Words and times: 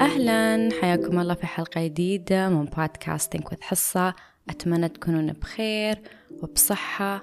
أهلا 0.00 0.68
حياكم 0.80 1.18
الله 1.18 1.34
في 1.34 1.46
حلقة 1.46 1.84
جديدة 1.84 2.48
من 2.48 2.64
بودكاستنج 2.64 3.42
وذ 3.46 3.62
حصة. 3.62 4.14
أتمنى 4.50 4.88
تكونون 4.88 5.32
بخير 5.32 6.02
وبصحة 6.42 7.22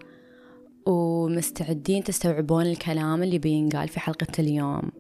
ومستعدين 0.86 2.04
تستوعبون 2.04 2.66
الكلام 2.66 3.24
اللي 3.24 3.40
بينقال 3.40 3.88
في 3.88 4.00
حلقة 4.00 4.28
اليوم. 4.40 4.92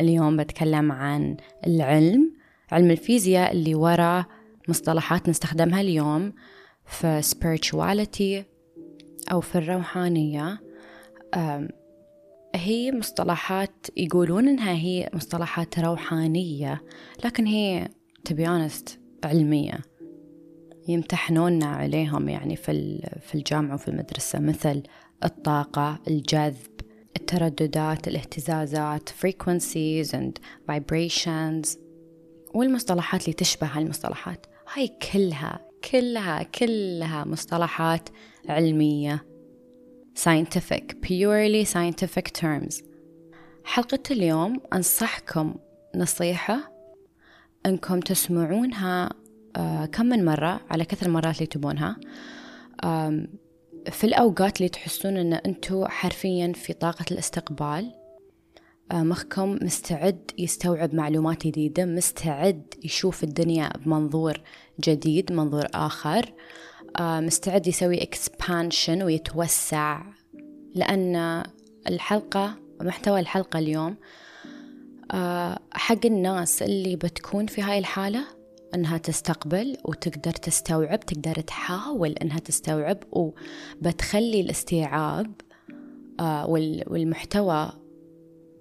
اليوم 0.00 0.36
بتكلم 0.36 0.92
عن 0.92 1.36
العلم 1.66 2.32
علم 2.72 2.90
الفيزياء 2.90 3.52
اللي 3.52 3.74
ورا 3.74 4.26
مصطلحات 4.68 5.28
نستخدمها 5.28 5.80
اليوم 5.80 6.32
في 6.84 7.22
spirituality 7.22 8.46
أو 9.32 9.40
في 9.40 9.58
الروحانية. 9.58 10.60
هي 12.54 12.92
مصطلحات 12.92 13.86
يقولون 13.96 14.48
إنها 14.48 14.72
هي 14.72 15.10
مصطلحات 15.14 15.78
روحانية 15.78 16.82
لكن 17.24 17.46
هي 17.46 17.88
تبيانست 18.24 19.00
علمية. 19.24 19.80
يمتحنوننا 20.88 21.66
عليهم 21.66 22.28
يعني 22.28 22.56
في 22.56 23.00
في 23.20 23.34
الجامعة 23.34 23.74
وفي 23.74 23.88
المدرسة 23.88 24.38
مثل 24.38 24.82
الطاقة 25.24 25.98
الجذب 26.08 26.80
الترددات 27.16 28.08
الاهتزازات 28.08 29.08
frequencies 29.08 30.08
and 30.08 30.32
vibrations 30.70 31.78
والمصطلحات 32.54 33.22
اللي 33.22 33.32
تشبه 33.32 33.66
هالمصطلحات. 33.66 34.46
هاي 34.74 34.88
كلها 35.12 35.68
كلها 35.90 36.42
كلها 36.42 37.24
مصطلحات 37.24 38.08
علمية. 38.48 39.31
Scientific 40.14 40.84
purely 41.02 41.64
scientific 41.64 42.30
terms. 42.40 42.82
حلقة 43.64 44.02
اليوم 44.10 44.60
أنصحكم 44.72 45.54
نصيحة 45.96 46.72
أنكم 47.66 48.00
تسمعونها 48.00 49.10
آه 49.56 49.84
كم 49.86 50.06
من 50.06 50.24
مرة؟ 50.24 50.60
على 50.70 50.84
كثر 50.84 51.06
المرات 51.06 51.36
اللي 51.36 51.46
تبونها. 51.46 51.96
في 53.90 54.04
الأوقات 54.04 54.56
اللي 54.56 54.68
تحسون 54.68 55.16
أن 55.16 55.32
أنتوا 55.32 55.88
حرفيا 55.88 56.52
في 56.52 56.72
طاقة 56.72 57.04
الاستقبال 57.10 57.94
آه 58.92 59.02
مخكم 59.02 59.58
مستعد 59.62 60.30
يستوعب 60.38 60.94
معلومات 60.94 61.46
جديدة 61.46 61.84
مستعد 61.84 62.74
يشوف 62.84 63.24
الدنيا 63.24 63.70
بمنظور 63.84 64.40
جديد 64.80 65.32
منظور 65.32 65.66
آخر. 65.74 66.32
مستعد 67.00 67.66
يسوي 67.66 68.00
expansion 68.00 69.02
ويتوسع 69.02 70.02
لأن 70.74 71.42
الحلقة 71.88 72.54
محتوى 72.80 73.20
الحلقة 73.20 73.58
اليوم 73.58 73.96
آه 75.12 75.58
حق 75.72 76.06
الناس 76.06 76.62
اللي 76.62 76.96
بتكون 76.96 77.46
في 77.46 77.62
هاي 77.62 77.78
الحالة 77.78 78.24
إنها 78.74 78.98
تستقبل 78.98 79.76
وتقدر 79.84 80.32
تستوعب 80.32 81.00
تقدر 81.00 81.40
تحاول 81.40 82.10
إنها 82.12 82.38
تستوعب 82.38 82.98
وبتخلي 83.12 84.40
الاستيعاب 84.40 85.32
آه 86.20 86.46
والمحتوى 86.86 87.72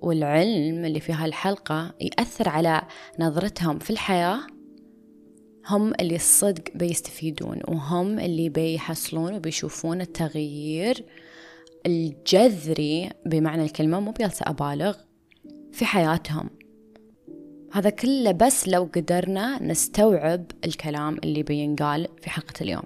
والعلم 0.02 0.86
اللي 0.86 1.00
في 1.00 1.14
هالحلقة 1.14 1.94
يأثر 2.02 2.50
على 2.50 2.82
نظرتهم 3.20 3.80
في 3.80 3.90
الحياة. 3.90 4.40
هم 5.68 5.94
اللي 6.00 6.16
الصدق 6.16 6.64
بيستفيدون 6.76 7.60
وهم 7.68 8.20
اللي 8.20 8.50
بيحصلون 8.50 9.34
وبيشوفون 9.34 10.02
التغيير 10.02 11.06
الجذري 11.86 13.10
بمعنى 13.26 13.64
الكلمة 13.64 14.00
مو 14.00 14.12
بيلسى 14.12 14.44
أبالغ 14.48 14.98
في 15.72 15.86
حياتهم. 15.86 16.50
هذا 17.74 17.90
كله 17.90 18.32
بس 18.32 18.68
لو 18.68 18.90
قدرنا 18.96 19.64
نستوعب 19.64 20.46
الكلام 20.66 21.18
اللي 21.24 21.44
بينقال 21.44 22.08
في 22.22 22.30
حلقة 22.30 22.54
اليوم. 22.62 22.84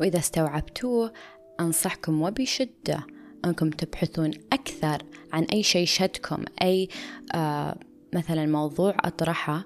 وإذا 0.00 0.18
استوعبتوه 0.18 1.12
أنصحكم 1.60 2.22
وبشدة 2.22 3.06
أنكم 3.44 3.70
تبحثون 3.70 4.30
أكثر 4.52 5.02
عن 5.32 5.44
أي 5.44 5.62
شيء 5.62 5.86
شدكم 5.86 6.44
أي 6.62 6.88
آه 7.34 7.76
مثلا 8.14 8.46
موضوع 8.46 8.96
أطرحه 9.04 9.64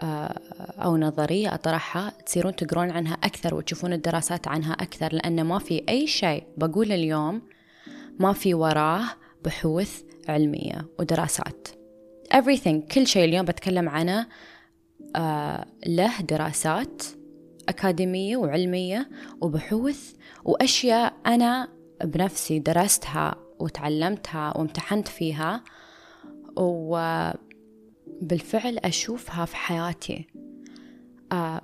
أو 0.00 0.96
نظرية 0.96 1.54
أطرحها 1.54 2.12
تصيرون 2.26 2.56
تقرون 2.56 2.90
عنها 2.90 3.14
أكثر 3.14 3.54
وتشوفون 3.54 3.92
الدراسات 3.92 4.48
عنها 4.48 4.72
أكثر 4.72 5.12
لأن 5.14 5.44
ما 5.44 5.58
في 5.58 5.84
أي 5.88 6.06
شيء 6.06 6.44
بقول 6.56 6.92
اليوم 6.92 7.42
ما 8.18 8.32
في 8.32 8.54
وراه 8.54 9.04
بحوث 9.44 10.02
علمية 10.28 10.86
ودراسات. 10.98 11.68
Everything 12.34 12.92
كل 12.94 13.06
شيء 13.06 13.24
اليوم 13.24 13.44
بتكلم 13.44 13.88
عنه 13.88 14.26
آه 15.16 15.66
له 15.86 16.20
دراسات 16.20 17.02
أكاديمية 17.68 18.36
وعلمية 18.36 19.08
وبحوث 19.40 20.12
وأشياء 20.44 21.12
أنا 21.26 21.68
بنفسي 22.04 22.58
درستها 22.58 23.34
وتعلمتها 23.58 24.56
وامتحنت 24.56 25.08
فيها 25.08 25.64
وبالفعل 28.24 28.78
أشوفها 28.78 29.44
في 29.44 29.56
حياتي. 29.56 30.26
آه 31.32 31.60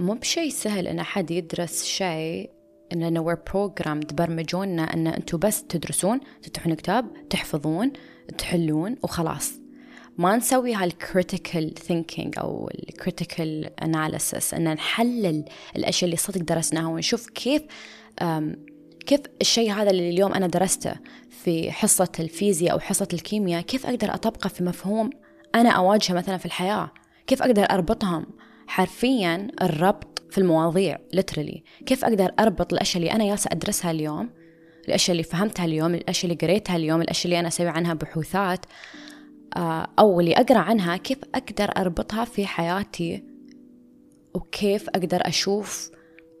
مو 0.00 0.14
بشيء 0.14 0.50
سهل 0.50 0.88
إن 0.88 0.98
أحد 0.98 1.30
يدرس 1.30 1.84
شيء 1.84 2.50
إننا 2.92 3.20
we're 3.24 3.52
programmed 3.52 4.14
برمجونا 4.14 4.94
إن 4.94 5.06
أنتوا 5.06 5.38
بس 5.38 5.64
تدرسون 5.64 6.20
تفتحون 6.42 6.74
كتاب 6.74 7.28
تحفظون 7.30 7.92
تحلون 8.38 8.96
وخلاص. 9.02 9.52
ما 10.18 10.36
نسوي 10.36 10.74
هال 10.74 10.94
critical 10.94 11.74
thinking 11.74 12.38
أو 12.38 12.70
ال 12.74 12.86
critical 12.86 13.80
analysis 13.82 14.54
إن 14.54 14.74
نحلل 14.74 15.44
الأشياء 15.76 16.04
اللي 16.04 16.16
صدق 16.16 16.42
درسناها 16.42 16.86
ونشوف 16.88 17.30
كيف 17.30 17.62
كيف 19.06 19.20
الشيء 19.40 19.72
هذا 19.72 19.90
اللي 19.90 20.10
اليوم 20.10 20.34
أنا 20.34 20.46
درسته 20.46 20.94
في 21.28 21.72
حصة 21.72 22.12
الفيزياء 22.20 22.72
أو 22.72 22.80
حصة 22.80 23.08
الكيمياء 23.12 23.62
كيف 23.62 23.86
أقدر 23.86 24.14
أطبقه 24.14 24.48
في 24.48 24.64
مفهوم 24.64 25.10
أنا 25.54 25.70
أواجهه 25.70 26.14
مثلا 26.14 26.36
في 26.36 26.46
الحياة. 26.46 26.90
كيف 27.26 27.42
أقدر 27.42 27.62
أربطهم 27.62 28.26
حرفيا 28.66 29.48
الربط 29.62 30.22
في 30.30 30.38
المواضيع 30.38 30.98
literally 31.16 31.60
كيف 31.86 32.04
أقدر 32.04 32.32
أربط 32.38 32.72
الأشياء 32.72 33.02
اللي 33.02 33.12
أنا 33.12 33.24
جالسة 33.24 33.48
أدرسها 33.52 33.90
اليوم 33.90 34.30
الأشياء 34.88 35.12
اللي 35.12 35.22
فهمتها 35.22 35.64
اليوم 35.64 35.94
الأشياء 35.94 36.32
اللي 36.32 36.46
قريتها 36.46 36.76
اليوم 36.76 37.00
الأشياء 37.00 37.24
اللي 37.24 37.40
أنا 37.40 37.48
أسوي 37.48 37.68
عنها 37.68 37.94
بحوثات 37.94 38.66
آه، 39.56 39.88
أو 39.98 40.20
اللي 40.20 40.32
أقرأ 40.32 40.58
عنها 40.58 40.96
كيف 40.96 41.18
أقدر 41.34 41.72
أربطها 41.76 42.24
في 42.24 42.46
حياتي 42.46 43.24
وكيف 44.34 44.88
أقدر 44.88 45.20
أشوف 45.22 45.90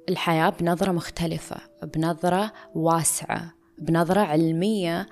الحياة 0.08 0.50
بنظرة 0.60 0.92
مختلفة 0.92 1.56
بنظرة 1.94 2.52
واسعة 2.74 3.54
بنظرة 3.78 4.20
علمية 4.20 5.06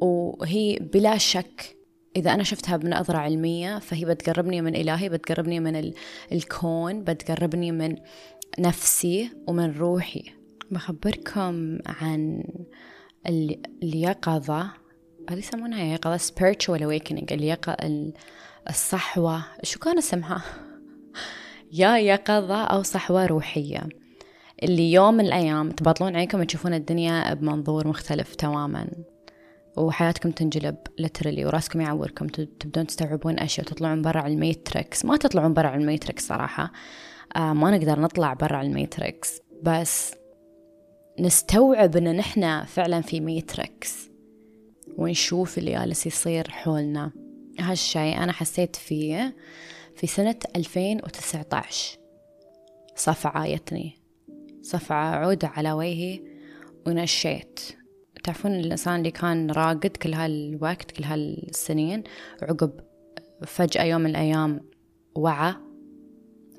وهي 0.00 0.78
بلا 0.78 1.18
شك 1.18 1.77
إذا 2.18 2.34
أنا 2.34 2.42
شفتها 2.42 2.76
بنظرة 2.76 3.18
علمية 3.18 3.78
فهي 3.78 4.04
بتقربني 4.04 4.60
من 4.60 4.76
إلهي 4.76 5.08
بتقربني 5.08 5.60
من 5.60 5.92
الكون 6.32 7.04
بتقربني 7.04 7.72
من 7.72 7.96
نفسي 8.58 9.30
ومن 9.46 9.78
روحي. 9.78 10.24
بخبركم 10.70 11.78
عن 11.86 12.44
اليقظة 13.82 14.70
هذه 15.30 15.38
يسمونها 15.38 15.84
يقظة 15.84 16.16
spiritual 16.16 16.80
awakening 16.80 17.32
اليقظة 17.32 17.76
الصحوة. 18.70 19.44
شو 19.62 19.78
كان 19.78 19.98
اسمها؟ 19.98 20.42
يا 21.72 21.98
يقظة 21.98 22.64
أو 22.64 22.82
صحوة 22.82 23.26
روحية. 23.26 23.88
اللي 24.62 24.92
يوم 24.92 25.14
من 25.14 25.26
الأيام 25.26 25.70
تبطلون 25.70 26.16
عينكم 26.16 26.42
تشوفون 26.42 26.74
الدنيا 26.74 27.34
بمنظور 27.34 27.88
مختلف 27.88 28.34
تماما. 28.34 28.88
وحياتكم 29.76 30.30
تنجلب 30.30 30.76
literally 30.98 31.44
وراسكم 31.44 31.80
يعوركم 31.80 32.26
تبدون 32.26 32.86
تستوعبون 32.86 33.38
أشياء 33.38 33.66
وتطلعون 33.66 34.02
برا 34.02 34.26
ال 34.26 34.36
matrix. 34.36 35.04
ما 35.04 35.16
تطلعون 35.16 35.54
برا 35.54 35.74
ال 35.74 35.81
matrix 35.81 36.26
صراحة. 36.26 36.72
آه 37.36 37.52
ما 37.52 37.70
نقدر 37.78 38.00
نطلع 38.00 38.32
برا 38.32 38.60
ال 38.60 38.70
matrix. 38.70 39.40
بس 39.62 40.14
نستوعب 41.20 41.96
إن 41.96 42.16
نحن 42.16 42.64
فعلا 42.64 43.00
في 43.00 43.20
matrix. 43.20 44.08
ونشوف 44.96 45.58
اللي 45.58 45.70
جالس 45.72 46.06
يصير 46.06 46.50
حولنا. 46.50 47.12
هالشي 47.60 48.12
أنا 48.12 48.32
حسيت 48.32 48.76
فيه 48.76 49.36
في 49.96 50.06
سنة 50.06 50.36
2019 50.56 51.98
صفعة 52.96 53.54
جتني 53.54 53.98
صفعة 54.62 55.16
عودة 55.16 55.48
على 55.48 55.72
وجهي 55.72 56.20
ونشيت. 56.86 57.77
تعرفون 58.28 58.54
الإنسان 58.54 58.98
اللي 58.98 59.10
كان 59.10 59.50
راقد 59.50 59.86
كل 59.86 60.14
هالوقت 60.14 60.90
كل 60.90 61.04
هالسنين 61.04 62.04
وعقب 62.42 62.80
فجأة 63.46 63.82
يوم 63.82 64.00
من 64.00 64.10
الأيام 64.10 64.60
وعى. 65.14 65.54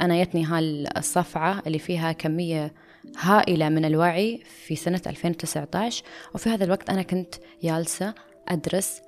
أنا 0.02 0.24
جتني 0.24 0.46
هالصفعة 0.46 1.64
اللي 1.68 1.80
فيها 1.80 2.12
كمية 2.12 2.74
هائلة 3.18 3.70
من 3.70 3.86
الوعي 3.86 4.44
في 4.66 4.76
سنة 4.76 5.02
2019 5.08 6.04
وفي 6.36 6.50
هذا 6.50 6.64
الوقت 6.64 6.90
أنا 6.90 7.02
كنت 7.02 7.36
جالسة 7.64 8.14
أدرس 8.48 9.02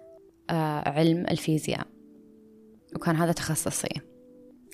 آه، 0.50 0.90
علم 0.90 1.26
الفيزياء 1.32 1.88
وكان 2.96 3.16
هذا 3.16 3.32
تخصصي. 3.32 4.02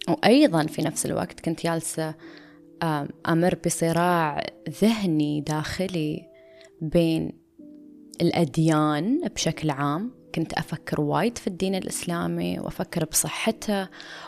وأيضا 0.09 0.65
في 0.65 0.81
نفس 0.81 1.05
الوقت 1.05 1.39
كنت 1.39 1.63
جالسة 1.63 2.15
أمر 3.27 3.55
بصراع 3.65 4.45
ذهني 4.81 5.41
داخلي 5.41 6.27
بين 6.81 7.46
الأديان 8.21 9.27
بشكل 9.35 9.69
عام 9.69 10.11
كنت 10.35 10.53
أفكر 10.53 11.01
وايد 11.01 11.37
في 11.37 11.47
الدين 11.47 11.75
الإسلامي 11.75 12.59
وأفكر 12.59 13.05
بصحته 13.05 13.87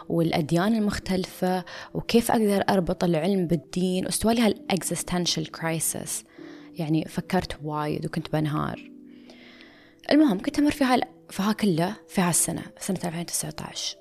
والأديان 0.10 0.76
المختلفة 0.76 1.66
وكيف 1.94 2.32
أقدر 2.32 2.64
أربط 2.70 3.04
العلم 3.04 3.48
بالدين 3.48 4.06
واستوى 4.06 4.34
لي 4.34 4.42
هال 4.42 4.59
existential 4.59 5.52
crisis 5.52 6.24
يعني 6.74 7.06
فكرت 7.06 7.60
وايد 7.64 8.06
وكنت 8.06 8.34
بنهار. 8.34 8.92
المهم 10.12 10.40
كنت 10.40 10.60
أمر 10.60 10.72
في 10.72 10.84
هال 10.84 11.02
في 11.30 11.54
كله 11.54 11.96
في 12.08 12.22
هالسنة 12.22 12.62
سنة 12.80 13.00
2019 13.04 13.98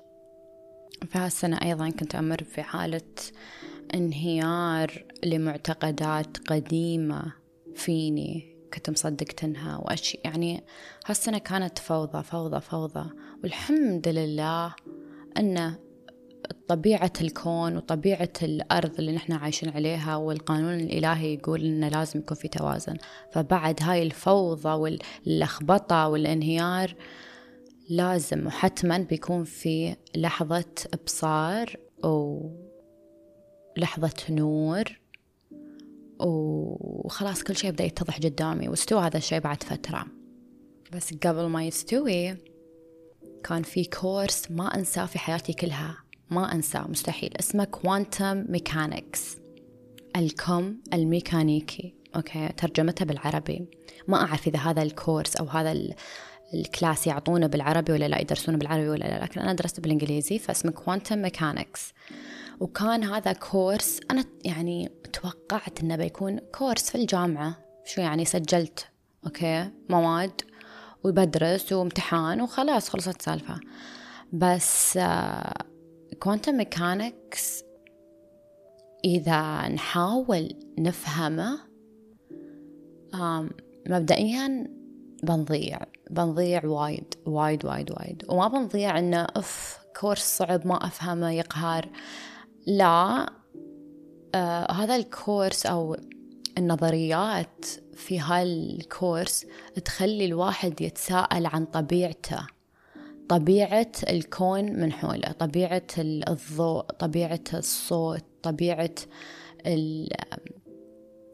في 1.11 1.17
هالسنة 1.17 1.59
أيضا 1.61 1.89
كنت 1.89 2.15
أمر 2.15 2.43
في 2.43 2.63
حالة 2.63 3.01
انهيار 3.93 5.05
لمعتقدات 5.23 6.37
قديمة 6.37 7.33
فيني. 7.75 8.58
كنت 8.73 8.89
مصدقتنها 8.89 9.77
وأشي. 9.77 10.19
يعني 10.23 10.63
هالسنة 11.05 11.37
كانت 11.37 11.79
فوضى 11.79 12.23
فوضى 12.23 12.61
فوضى. 12.61 13.09
والحمد 13.43 14.07
لله 14.07 14.75
أن 15.37 15.75
طبيعة 16.67 17.13
الكون 17.21 17.77
وطبيعة 17.77 18.33
الأرض 18.43 18.99
اللي 18.99 19.11
نحن 19.11 19.33
عايشين 19.33 19.69
عليها 19.69 20.15
والقانون 20.15 20.73
الإلهي 20.73 21.33
يقول 21.33 21.65
إنه 21.65 21.87
لازم 21.87 22.19
يكون 22.19 22.37
في 22.37 22.47
توازن. 22.47 22.97
فبعد 23.31 23.79
هاي 23.81 24.03
الفوضى 24.03 24.69
واللخبطة 25.25 26.07
والانهيار 26.07 26.95
لازم 27.89 28.47
وحتما 28.47 28.97
بيكون 28.97 29.43
في 29.43 29.95
لحظة 30.15 30.65
إبصار 30.93 31.75
ولحظة 33.77 34.13
نور 34.29 34.99
وخلاص 36.19 37.43
كل 37.43 37.55
شيء 37.55 37.71
بدأ 37.71 37.83
يتضح 37.83 38.17
قدامي 38.17 38.69
واستوى 38.69 39.01
هذا 39.01 39.17
الشيء 39.17 39.39
بعد 39.39 39.63
فترة. 39.63 40.05
بس 40.93 41.13
قبل 41.13 41.45
ما 41.45 41.63
يستوي 41.63 42.37
كان 43.43 43.63
في 43.63 43.85
course 43.85 44.51
ما 44.51 44.75
أنساه 44.75 45.05
في 45.05 45.19
حياتي 45.19 45.53
كلها. 45.53 45.97
ما 46.29 46.53
أنساه 46.53 46.87
مستحيل. 46.87 47.33
اسمه 47.39 47.63
quantum 47.63 48.45
mechanics 48.49 49.37
الكم 50.15 50.75
الميكانيكي. 50.93 51.93
okay 52.15 52.49
ترجمتها 52.57 53.05
بالعربي. 53.05 53.67
ما 54.07 54.17
أعرف 54.17 54.47
إذا 54.47 54.59
هذا 54.59 54.81
ال 54.81 54.89
course 54.89 55.35
أو 55.35 55.45
هذا 55.45 55.71
ال 56.53 56.62
class 56.62 57.07
يعطونه 57.07 57.47
بالعربي 57.47 57.91
ولا 57.91 58.07
لا 58.07 58.21
يدرسونه 58.21 58.57
بالعربي 58.57 58.89
ولا 58.89 59.03
لا 59.03 59.23
لكن 59.23 59.41
أنا 59.41 59.53
درست 59.53 59.79
بالإنجليزي 59.79 60.39
فاسمه 60.39 60.71
quantum 60.71 61.21
mechanics 61.21 61.93
وكان 62.59 63.03
هذا 63.03 63.33
course 63.33 63.99
أنا 64.11 64.25
يعني 64.45 64.91
توقعت 65.13 65.81
إنه 65.81 65.95
بيكون 65.95 66.39
course 66.39 66.89
في 66.89 66.95
الجامعة. 66.95 67.55
شو 67.85 68.01
يعني 68.01 68.25
سجلت 68.25 68.87
okay 69.25 69.71
مواد 69.89 70.41
وبدرس 71.03 71.73
وامتحان 71.73 72.41
وخلاص 72.41 72.89
خلصت 72.89 73.21
سالفة. 73.21 73.59
بس 74.33 74.99
quantum 76.19 76.55
mechanics 76.55 77.63
إذا 79.05 79.67
نحاول 79.67 80.49
نفهمه 80.79 81.59
مبدئيا 83.89 84.67
بنضيع 85.23 85.79
بنضيع 86.11 86.65
وايد 86.65 87.13
وايد 87.25 87.65
وايد 87.65 87.91
وايد. 87.91 88.25
وما 88.29 88.47
بنضيع 88.47 88.99
إنه 88.99 89.27
of 89.35 89.79
course 89.99 90.37
صعب 90.37 90.67
ما 90.67 90.85
أفهمه 90.85 91.31
يقهر. 91.31 91.89
لا 92.69 93.29
آه 94.35 94.71
هذا 94.71 94.95
ال 94.95 95.05
course 95.05 95.65
أو 95.65 95.97
النظريات 96.57 97.65
في 97.93 98.19
هال 98.19 98.50
course 98.50 99.45
تخلي 99.85 100.25
الواحد 100.25 100.81
يتساءل 100.81 101.45
عن 101.45 101.65
طبيعته 101.65 102.47
طبيعة 103.29 103.91
الكون 104.09 104.79
من 104.79 104.91
حوله 104.91 105.31
طبيعة 105.31 105.87
الضوء 105.97 106.81
طبيعة 106.81 107.43
الصوت 107.53 108.23
طبيعة 108.43 108.95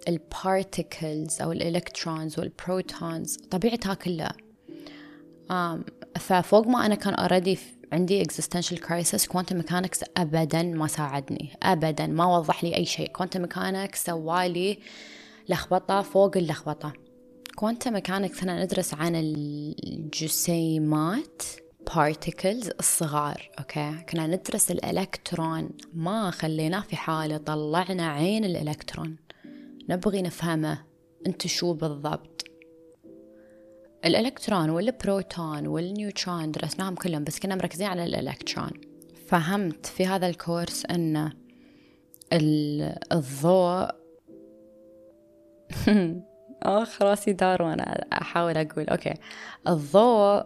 ال 0.08 0.21
particles 0.21 1.42
أو 1.42 1.52
ال 1.52 1.61
electrons 1.61 2.40
وال 2.40 2.62
protons 2.62 3.38
طبيعتها 3.38 3.94
كلها. 3.94 4.36
ففوق 6.20 6.68
ما 6.68 6.86
أنا 6.86 6.96
كان 6.96 7.14
already 7.14 7.60
عندي 7.96 8.24
existential 8.24 8.78
crisis. 8.78 9.22
Quantum 9.34 9.56
mechanics 9.64 10.04
أبدا 10.18 10.64
ما 10.64 10.88
ساعدني. 10.88 11.58
أبدا 11.64 12.08
ما 12.08 12.38
وضح 12.38 12.64
لي 12.64 12.76
أي 12.76 12.86
شيء. 12.86 13.12
Quantum 13.18 13.48
mechanics 13.48 13.96
سوالي 13.96 14.80
لخبطة 15.50 16.02
فوق 16.02 16.38
اللخبطة. 16.38 16.94
Quantum 17.62 17.92
mechanics 17.92 18.44
هنا 18.44 18.64
ندرس 18.64 18.94
عن 18.94 19.16
الجسيمات 19.86 21.44
particles 21.90 22.70
الصغار 22.80 23.50
أوكي 23.60 23.96
كنا 24.10 24.28
ندرس 24.28 24.72
الإلكترون. 24.72 25.70
ما 25.94 26.32
خليناه 26.32 26.82
في 26.82 26.96
حالة 26.96 27.38
طلعنا 27.38 28.08
عين 28.08 28.46
الإلكترون. 28.46 29.16
نبغي 29.90 30.22
نفهمه. 30.22 30.86
انت 31.28 31.48
شو 31.48 31.74
بالضبط؟ 31.74 32.46
الإلكترون 34.06 34.70
والبروتون 34.70 35.68
والنيوترون 35.68 36.52
درسناهم 36.52 36.96
كلهم 36.96 37.24
بس 37.24 37.40
كنا 37.40 37.56
مركزين 37.56 37.88
على 37.88 38.04
الإلكترون. 38.06 38.72
فهمت 39.28 39.86
في 39.86 40.06
هذا 40.06 40.28
الكورس 40.28 40.86
أن 40.86 41.32
الضوء 43.12 43.90
آخ 46.64 47.02
راسي 47.02 47.34
دار 47.34 47.62
وأنا 47.62 48.06
أحاول 48.14 48.58
أقول. 48.58 48.90
أوكي. 48.90 49.14
الضوء 49.68 50.44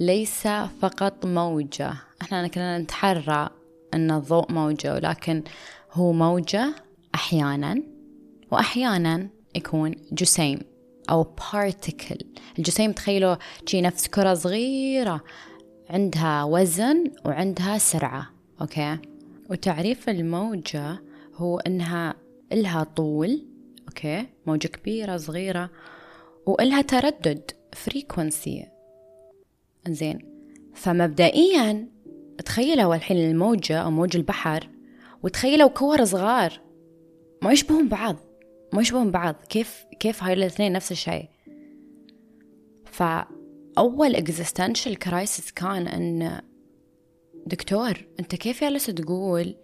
ليس 0.00 0.48
فقط 0.80 1.26
موجة. 1.26 1.92
إحنا 2.22 2.48
كنا 2.48 2.78
نتحرى 2.78 3.50
أن 3.94 4.10
الضوء 4.10 4.52
موجة 4.52 4.94
ولكن 4.94 5.42
هو 5.92 6.12
موجة 6.12 6.74
أحيانا 7.14 7.82
وأحيانا 8.50 9.28
يكون 9.54 9.94
جسيم. 10.12 10.73
أو 11.10 11.26
particle 11.52 12.18
الجسيم 12.58 12.92
تخيلوا 12.92 13.36
شي 13.66 13.80
نفس 13.80 14.08
كرة 14.08 14.34
صغيرة 14.34 15.24
عندها 15.90 16.44
وزن 16.44 17.10
وعندها 17.24 17.78
سرعة 17.78 18.30
أوكي؟ 18.60 18.98
وتعريف 19.50 20.08
الموجة 20.08 20.98
هو 21.34 21.58
إنها 21.58 22.14
إلها 22.52 22.84
طول 22.84 23.46
أوكي؟ 23.88 24.26
موجة 24.46 24.68
كبيرة 24.68 25.16
صغيرة 25.16 25.70
وإلها 26.46 26.82
تردد 26.82 27.50
frequency 27.72 28.66
زين 29.88 30.18
فمبدئيا 30.74 31.88
تخيلوا 32.44 32.94
الحين 32.94 33.16
الموجة 33.16 33.78
أو 33.78 33.90
موج 33.90 34.16
البحر 34.16 34.68
وتخيلوا 35.22 35.68
كور 35.68 36.04
صغار 36.04 36.60
ما 37.42 37.52
يشبهون 37.52 37.88
بعض. 37.88 38.16
ما 38.74 38.82
يشبهون 38.82 39.10
بعض. 39.10 39.34
كيف 39.48 39.84
كيف 40.00 40.22
هاي 40.22 40.32
الاثنين 40.32 40.72
نفس 40.72 40.92
الشيء؟ 40.92 41.28
فأول 42.84 44.16
existential 44.16 44.96
crisis 45.08 45.52
كان 45.56 45.86
أن 45.88 46.40
دكتور 47.46 48.06
أنت 48.20 48.34
كيف 48.34 48.60
جالس 48.60 48.86
تقول 48.86 49.54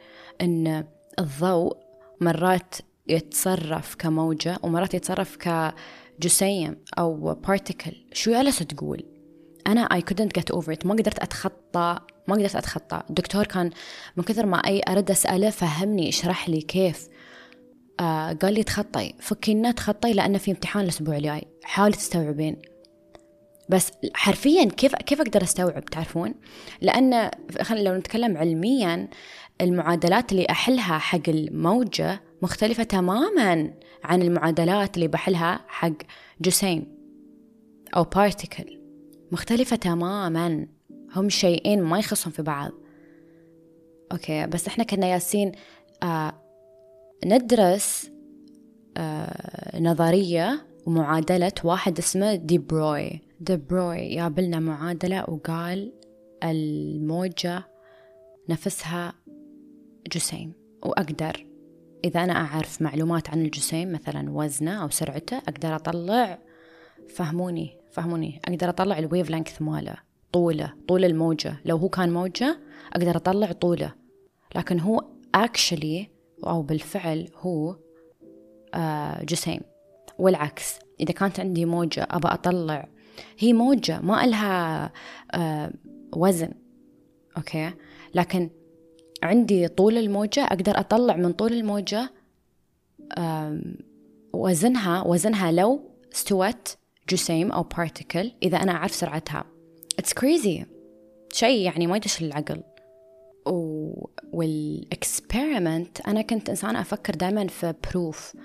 أن 0.40 0.84
الضوء 1.18 1.76
مرات 2.20 2.74
يتصرف 3.08 3.94
كموجة 3.94 4.58
ومرات 4.62 4.94
يتصرف 4.94 5.36
كجسيم 5.36 6.76
أو 6.98 7.40
particle 7.46 7.94
شو 8.12 8.30
جالس 8.30 8.58
تقول؟ 8.58 9.04
أنا 9.66 9.88
I 9.92 10.00
couldn't 10.00 10.40
get 10.40 10.56
over 10.56 10.72
it. 10.72 10.86
ما 10.86 10.94
قدرت 10.94 11.18
أتخطى 11.18 11.98
ما 12.28 12.34
قدرت 12.34 12.56
أتخطى. 12.56 13.02
الدكتور 13.10 13.44
كان 13.44 13.70
من 14.16 14.24
كثر 14.24 14.46
ما 14.46 14.56
أي 14.56 14.80
أرد 14.88 15.10
أسأله 15.10 15.50
فهمني 15.50 16.08
اشرح 16.08 16.48
لي 16.48 16.60
كيف. 16.60 17.08
آه 18.00 18.32
قال 18.32 18.54
لي 18.54 18.62
تخطي. 18.62 19.14
فكينا 19.20 19.70
تخطي 19.72 20.12
لأنه 20.12 20.38
في 20.38 20.50
امتحان 20.50 20.84
الأسبوع 20.84 21.16
الجاي. 21.16 21.42
حاولي 21.64 21.92
تستوعبين. 21.92 22.56
بس 23.68 23.92
حرفيا 24.14 24.64
كيف 24.64 24.94
كيف 24.94 25.20
أقدر 25.20 25.42
أستوعب 25.42 25.84
تعرفون؟ 25.84 26.34
لأن 26.80 27.30
لو 27.70 27.96
نتكلم 27.96 28.36
علميا 28.36 29.08
المعادلات 29.60 30.32
اللي 30.32 30.46
أحلها 30.50 30.98
حق 30.98 31.28
الموجة 31.28 32.20
مختلفة 32.42 32.82
تماما 32.82 33.74
عن 34.04 34.22
المعادلات 34.22 34.96
اللي 34.96 35.08
بحلها 35.08 35.64
حق 35.68 35.92
جسيم 36.40 36.96
أو 37.96 38.04
particle 38.04 38.80
مختلفة 39.32 39.76
تماما. 39.76 40.66
هم 41.16 41.28
شيئين 41.28 41.82
ما 41.82 41.98
يخصهم 41.98 42.32
في 42.32 42.42
بعض. 42.42 42.70
أوكي 44.12 44.46
بس 44.46 44.66
إحنا 44.66 44.84
كنا 44.84 45.06
يالسين 45.06 45.52
آه 46.02 46.39
ندرس 47.24 48.10
آه 48.96 49.80
نظرية 49.80 50.66
ومعادلة 50.86 51.52
واحد 51.64 51.98
اسمه 51.98 52.34
دي 52.34 52.58
بروي. 52.58 53.20
دي 53.40 53.65
بروي 53.65 54.14
جاب 54.14 54.40
لنا 54.40 54.60
معادلة 54.60 55.30
وقال 55.30 55.92
الموجة 56.44 57.64
نفسها 58.48 59.14
جسيم. 60.12 60.52
وأقدر 60.82 61.46
إذا 62.04 62.24
أنا 62.24 62.32
أعرف 62.32 62.82
معلومات 62.82 63.30
عن 63.30 63.44
الجسيم 63.44 63.92
مثلا 63.92 64.30
وزنه 64.30 64.82
أو 64.82 64.90
سرعته 64.90 65.36
أقدر 65.36 65.76
أطلع 65.76 66.38
فهموني 67.08 67.76
فهموني. 67.90 68.40
أقدر 68.44 68.68
أطلع 68.68 68.98
ال 68.98 69.05
wave 69.05 69.30
length 69.30 69.62
ماله 69.62 69.96
طوله 70.32 70.74
طول 70.88 71.04
الموجة. 71.04 71.56
لو 71.64 71.76
هو 71.76 71.88
كان 71.88 72.12
موجة 72.12 72.60
أقدر 72.92 73.16
أطلع 73.16 73.52
طوله. 73.52 73.94
لكن 74.56 74.80
هو 74.80 75.04
actually 75.36 76.19
أو 76.46 76.62
بالفعل 76.62 77.28
هو 77.36 77.76
آه 78.74 79.24
جسيم. 79.24 79.60
والعكس 80.18 80.78
إذا 81.00 81.12
كانت 81.12 81.40
عندي 81.40 81.64
موجة 81.64 82.06
أبى 82.10 82.28
أطلع 82.28 82.88
هي 83.38 83.52
موجة 83.52 84.00
ما 84.00 84.24
إلها 84.24 84.92
آه 85.34 85.72
وزن. 86.16 86.52
أوكي؟ 87.36 87.70
لكن 88.14 88.50
عندي 89.22 89.68
طول 89.68 89.98
الموجة 89.98 90.44
أقدر 90.44 90.80
أطلع 90.80 91.16
من 91.16 91.32
طول 91.32 91.52
الموجة 91.52 92.10
وزنها 94.32 95.02
وزنها 95.02 95.52
لو 95.52 95.90
استوت 96.12 96.76
جسيم 97.08 97.52
أو 97.52 97.62
particle 97.62 98.32
إذا 98.42 98.56
أنا 98.56 98.72
أعرف 98.72 98.94
سرعتها. 98.94 99.44
It's 100.02 100.12
crazy. 100.20 100.64
شيء 101.32 101.60
يعني 101.60 101.86
ما 101.86 101.96
يدش 101.96 102.22
العقل 102.22 102.62
و... 104.32 104.36
وال 104.36 104.64
experiment 104.64 106.00
أنا 106.00 106.22
كنت 106.22 106.48
إنسان 106.48 106.76
أفكر 106.76 107.14
دائما 107.14 107.46
في 107.46 107.74
proof 107.90 108.36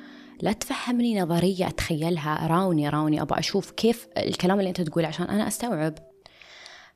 لا 0.41 0.51
تفهمني 0.51 1.21
نظرية 1.21 1.67
أتخيلها 1.67 2.47
راوني 2.47 2.89
راوني 2.89 3.21
أبغى 3.21 3.39
أشوف 3.39 3.71
كيف 3.71 4.07
الكلام 4.17 4.59
اللي 4.59 4.69
أنت 4.69 4.81
تقوله 4.81 5.07
عشان 5.07 5.25
أنا 5.25 5.47
أستوعب. 5.47 5.93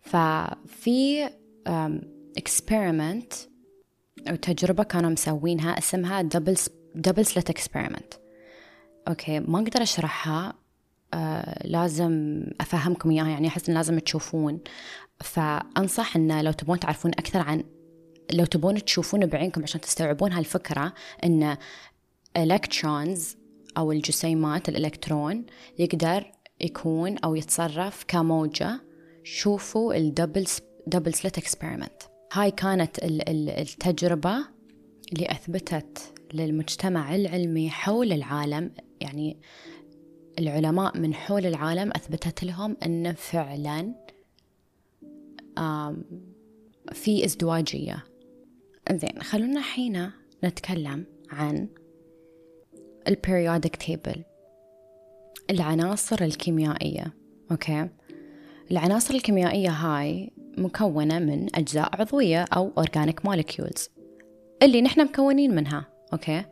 ففي 0.01 1.29
experiment 2.37 3.33
أو 4.29 4.35
تجربة 4.35 4.83
كانوا 4.83 5.09
مسوينها 5.09 5.77
اسمها 5.77 6.21
double 6.21 6.57
double 6.95 7.25
slit 7.25 7.49
experiment 7.49 8.13
أوكي 9.07 9.39
ما 9.39 9.59
أقدر 9.59 9.81
أشرحها 9.81 10.53
آه 11.13 11.67
لازم 11.67 12.43
أفهمكم 12.61 13.11
إياها 13.11 13.27
يعني 13.27 13.47
أحس 13.47 13.69
إن 13.69 13.75
لازم 13.75 13.99
تشوفون. 13.99 14.59
فأنصح 15.19 16.15
إن 16.15 16.41
لو 16.41 16.51
تبون 16.51 16.79
تعرفون 16.79 17.11
أكثر 17.11 17.39
عن 17.39 17.63
لو 18.31 18.45
تبون 18.45 18.85
تشوفون 18.85 19.25
بعينكم 19.25 19.63
عشان 19.63 19.81
تستوعبون 19.81 20.31
هالفكرة 20.31 20.93
إن 21.23 21.57
electrons 22.37 23.37
أو 23.77 23.91
الجسيمات 23.91 24.69
الإلكترون 24.69 25.45
يقدر 25.79 26.31
يكون 26.61 27.17
أو 27.17 27.35
يتصرف 27.35 28.05
كموجة. 28.07 28.81
شوفوا 29.23 29.93
ال 29.93 30.00
double 30.00 30.45
double 30.87 31.13
slit 31.13 31.37
experiment 31.37 32.03
هاي 32.33 32.51
كانت 32.51 32.97
التجربة 33.03 34.37
اللي 35.13 35.31
أثبتت 35.31 36.13
للمجتمع 36.33 37.15
العلمي 37.15 37.69
حول 37.69 38.13
العالم. 38.13 38.71
يعني 39.01 39.37
العلماء 40.39 40.97
من 40.97 41.13
حول 41.13 41.45
العالم 41.45 41.91
أثبتت 41.95 42.43
لهم 42.43 42.77
أن 42.85 43.13
فعلا 43.13 43.93
في 46.93 47.25
ازدواجية. 47.25 48.05
زين 48.97 49.21
خلونا 49.21 49.61
حين 49.61 50.11
نتكلم 50.43 51.05
عن 51.31 51.67
ال 53.07 53.15
periodic 53.15 53.75
table 53.75 54.23
العناصر 55.49 56.23
الكيميائية 56.23 57.13
أوكي؟ 57.51 57.89
العناصر 58.71 59.13
الكيميائية 59.13 59.69
هاي 59.69 60.31
مكونة 60.57 61.19
من 61.19 61.55
أجزاء 61.55 62.01
عضوية 62.01 62.45
أو 62.55 62.71
organic 62.79 63.29
molecules 63.29 63.89
اللي 64.63 64.81
نحن 64.81 65.01
مكونين 65.05 65.55
منها 65.55 65.85
أوكي؟ 66.13 66.43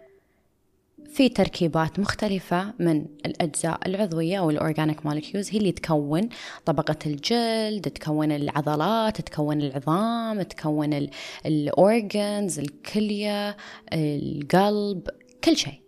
في 1.17 1.29
تركيبات 1.29 1.99
مختلفة 1.99 2.73
من 2.79 3.05
الأجزاء 3.25 3.87
العضوية 3.87 4.39
أو 4.39 4.49
ال 4.49 4.56
organic 4.56 5.05
molecules 5.05 5.49
هي 5.51 5.57
اللي 5.57 5.71
تكون 5.71 6.29
طبقة 6.65 6.97
الجلد 7.05 7.89
تكون 7.89 8.31
العضلات 8.31 9.21
تكون 9.21 9.61
العظام 9.61 10.41
تكون 10.41 11.07
ال 11.45 11.62
organs 11.62 12.59
الكلية 12.59 13.57
القلب 13.93 15.07
كل 15.43 15.57
شيء. 15.57 15.81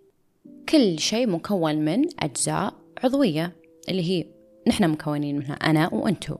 كل 0.70 1.00
شيء 1.00 1.28
مكون 1.28 1.76
من 1.76 2.06
أجزاء 2.20 2.74
عضوية 3.04 3.56
اللي 3.90 4.10
هي 4.10 4.26
نحن 4.68 4.90
مكونين 4.90 5.38
منها 5.38 5.54
أنا 5.54 5.94
وأنتو. 5.94 6.36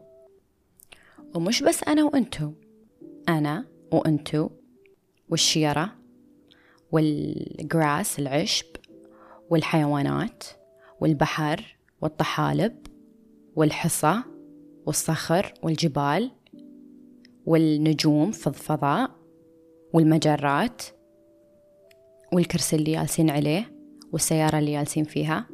ومش 1.36 1.64
بس 1.64 1.84
أنا 1.84 2.04
وأنتو 2.04 2.52
أنا 3.30 3.66
وأنتو 3.92 4.50
والشيرة 5.30 5.96
والجراس 6.92 8.20
العشب 8.20 8.66
والحيوانات 9.50 10.44
والبحر 11.00 11.78
والطحالب 12.02 12.88
والحصى 13.56 14.16
والصخر 14.86 15.54
والجبال 15.64 16.32
والنجوم 17.46 18.32
في 18.32 18.48
الفضاء 18.48 19.12
والمجرات 19.94 20.82
والكرسي 22.34 22.76
اللي 22.76 22.92
جالسين 22.92 23.30
عليه 23.30 23.72
والسيارة 24.12 24.60
اللي 24.60 24.72
جالسين 24.72 25.04
فيها 25.04 25.48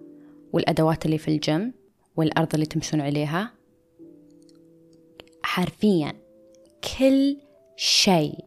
والأدوات 0.54 1.06
اللي 1.06 1.18
في 1.18 1.28
الجيم 1.28 1.74
والأرض 2.16 2.54
اللي 2.54 2.66
تمشون 2.66 3.02
عليها. 3.02 3.52
حرفيا 5.44 6.14
كل 6.98 7.38
شيء 7.75 8.46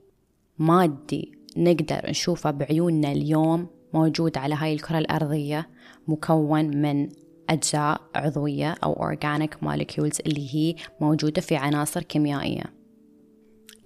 مادي 0.58 1.32
نقدر 1.56 2.10
نشوفه 2.10 2.50
بعيوننا 2.50 3.12
اليوم 3.12 3.66
موجود 3.94 4.38
على 4.38 4.54
هاي 4.54 4.74
الكرة 4.74 4.98
الأرضية 4.98 5.68
مكون 6.08 6.76
من 6.76 7.08
أجزاء 7.50 8.00
عضوية 8.14 8.74
أو 8.84 8.94
organic 8.94 9.50
molecules 9.64 10.20
اللي 10.26 10.54
هي 10.54 10.74
موجودة 11.00 11.40
في 11.40 11.56
عناصر 11.56 12.02
كيميائية. 12.02 12.64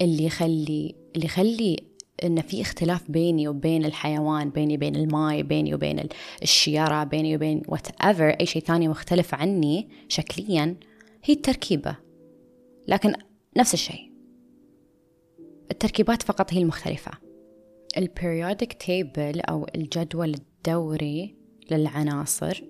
اللي 0.02 0.24
يخلي 0.24 0.94
اللي 1.16 1.26
يخلي 1.26 1.76
إن 2.24 2.40
في 2.40 2.60
اختلاف 2.60 3.10
بيني 3.10 3.48
وبين 3.48 3.84
الحيوان 3.84 4.50
بيني 4.50 4.74
وبين 4.74 4.96
الماي 4.96 5.42
بيني 5.42 5.74
وبين 5.74 6.08
الشي 6.42 6.78
اللي 6.78 7.04
بيني 7.04 7.36
وبين 7.36 7.62
whatever 7.62 8.36
أي 8.40 8.46
شيء 8.46 8.62
ثاني 8.62 8.88
مختلف 8.88 9.34
عني 9.34 9.88
شكليا 10.08 10.76
هي 11.24 11.34
التركيبة. 11.34 11.96
لكن 12.88 13.12
نفس 13.56 13.74
الشيء. 13.74 14.12
التركيبات 15.70 16.22
فقط 16.22 16.52
هي 16.52 16.58
المختلفة. 16.58 17.31
ال 17.96 18.05
periodic 18.05 18.72
table 18.72 19.40
أو 19.40 19.66
الجدول 19.74 20.34
الدوري 20.34 21.36
للعناصر. 21.70 22.64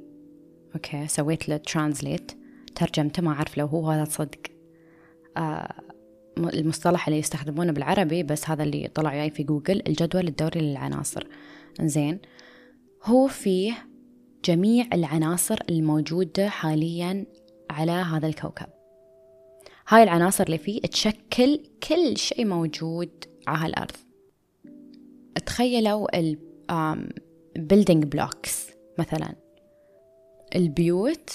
أوكي 0.74 1.08
سويت 1.08 1.48
له 1.48 1.56
translate 1.56 2.32
ترجمته 2.74 3.22
ما 3.22 3.30
أعرف 3.30 3.58
لو 3.58 3.66
هو 3.66 3.90
هذا 3.90 4.04
صدق. 4.04 4.40
آه 5.36 5.74
المصطلح 6.38 7.08
اللي 7.08 7.18
يستخدمونه 7.18 7.72
بالعربي 7.72 8.22
بس 8.22 8.50
هذا 8.50 8.62
اللي 8.62 8.88
طلع 8.88 9.14
جاي 9.14 9.30
في 9.30 9.42
جوجل 9.42 9.82
الجدول 9.86 10.28
الدوري 10.28 10.60
للعناصر. 10.60 11.26
زين 11.80 12.18
هو 13.04 13.26
فيه 13.26 13.74
جميع 14.44 14.86
العناصر 14.92 15.58
الموجودة 15.70 16.48
حاليا 16.48 17.26
على 17.70 17.92
هذا 17.92 18.26
الكوكب. 18.26 18.66
هاي 19.88 20.02
العناصر 20.02 20.44
اللي 20.44 20.58
فيه 20.58 20.80
تشكل 20.80 21.62
كل 21.88 22.16
شيء 22.16 22.46
موجود 22.46 23.24
على 23.46 23.64
هالأرض. 23.64 23.96
تخيلوا 25.46 26.18
ال 26.18 26.38
building 27.58 28.04
blocks 28.16 28.74
مثلا. 28.98 29.34
البيوت 30.54 31.30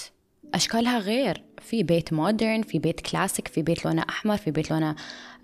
أشكالها 0.54 0.98
غير. 0.98 1.48
في 1.60 1.82
بيت 1.82 2.12
modern 2.12 2.62
في 2.62 2.78
بيت 2.78 3.00
كلاسيك 3.00 3.48
في 3.48 3.62
بيت 3.62 3.84
لونه 3.84 4.04
أحمر 4.08 4.36
في 4.36 4.50
بيت 4.50 4.70
لونه 4.70 4.96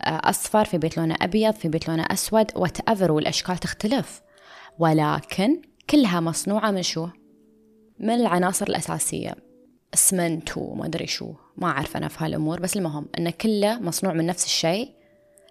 آه، 0.03 0.21
أصفر 0.31 0.65
في 0.65 0.79
بيت 0.79 0.97
لونه 0.97 1.17
أبيض 1.23 1.55
في 1.55 1.69
بيت 1.69 1.89
لونه 1.89 2.07
أسود 2.11 2.47
whatever 2.57 3.13
والأشكال 3.13 3.59
تختلف. 3.59 4.23
ولكن 4.79 5.63
كلها 5.91 6.21
مصنوعة 6.21 6.71
من 6.71 6.83
شو؟ 6.83 7.09
من 7.99 8.11
العناصر 8.11 8.67
الأساسية. 8.67 9.35
اسمنت 9.95 10.57
وما 10.57 10.87
أدري 10.87 11.07
شو. 11.07 11.35
ما 11.57 11.67
أعرف 11.67 11.97
أنا 11.97 12.09
في 12.09 12.25
هالأمور 12.25 12.61
بس 12.61 12.77
المهم 12.77 13.07
أنه 13.19 13.31
كله 13.31 13.81
مصنوع 13.81 14.13
من 14.13 14.27
نفس 14.27 14.45
الشيء. 14.45 14.91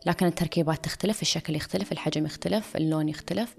لكن 0.05 0.25
التركيبات 0.25 0.86
تختلف 0.86 1.22
الشكل 1.22 1.55
يختلف 1.55 1.91
الحجم 1.91 2.25
يختلف 2.25 2.75
اللون 2.75 3.10
يختلف. 3.10 3.55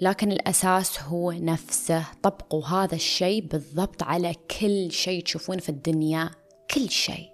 لكن 0.00 0.32
الأساس 0.32 1.02
هو 1.02 1.32
نفسه 1.32 2.04
طبقوا 2.22 2.64
هذا 2.64 2.94
الشيء 2.94 3.46
بالضبط 3.46 4.02
على 4.02 4.34
كل 4.60 4.92
شيء 4.92 5.22
تشوفونه 5.22 5.60
في 5.60 5.68
الدنيا 5.68 6.30
كل 6.74 6.90
شيء. 6.90 7.28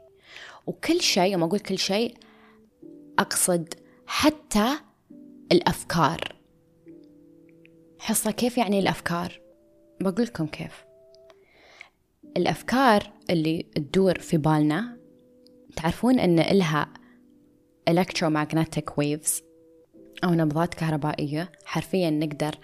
وكل 0.67 1.01
شيء 1.01 1.33
يوم 1.33 1.43
أقول 1.43 1.61
كل 1.61 1.79
شيء 1.79 2.15
أقصد 3.19 3.75
حتى 4.07 4.69
الأفكار. 5.53 6.37
حصة 7.99 8.31
كيف 8.31 8.59
يعني 8.59 8.79
الأفكار؟ 8.79 9.41
بقول 10.01 10.25
لكم 10.25 10.47
كيف. 10.47 10.85
الأفكار 12.37 13.13
اللي 13.31 13.63
تدور 13.75 14.19
في 14.19 14.37
بالنا 14.37 14.97
تعرفون 15.77 16.19
أن 16.19 16.39
إلها 16.39 16.89
electromagnetic 17.91 18.93
waves 19.01 19.43
أو 20.25 20.35
نبضات 20.35 20.75
كهربائية. 20.75 21.53
حرفيا 21.65 22.11
نقدر 22.11 22.55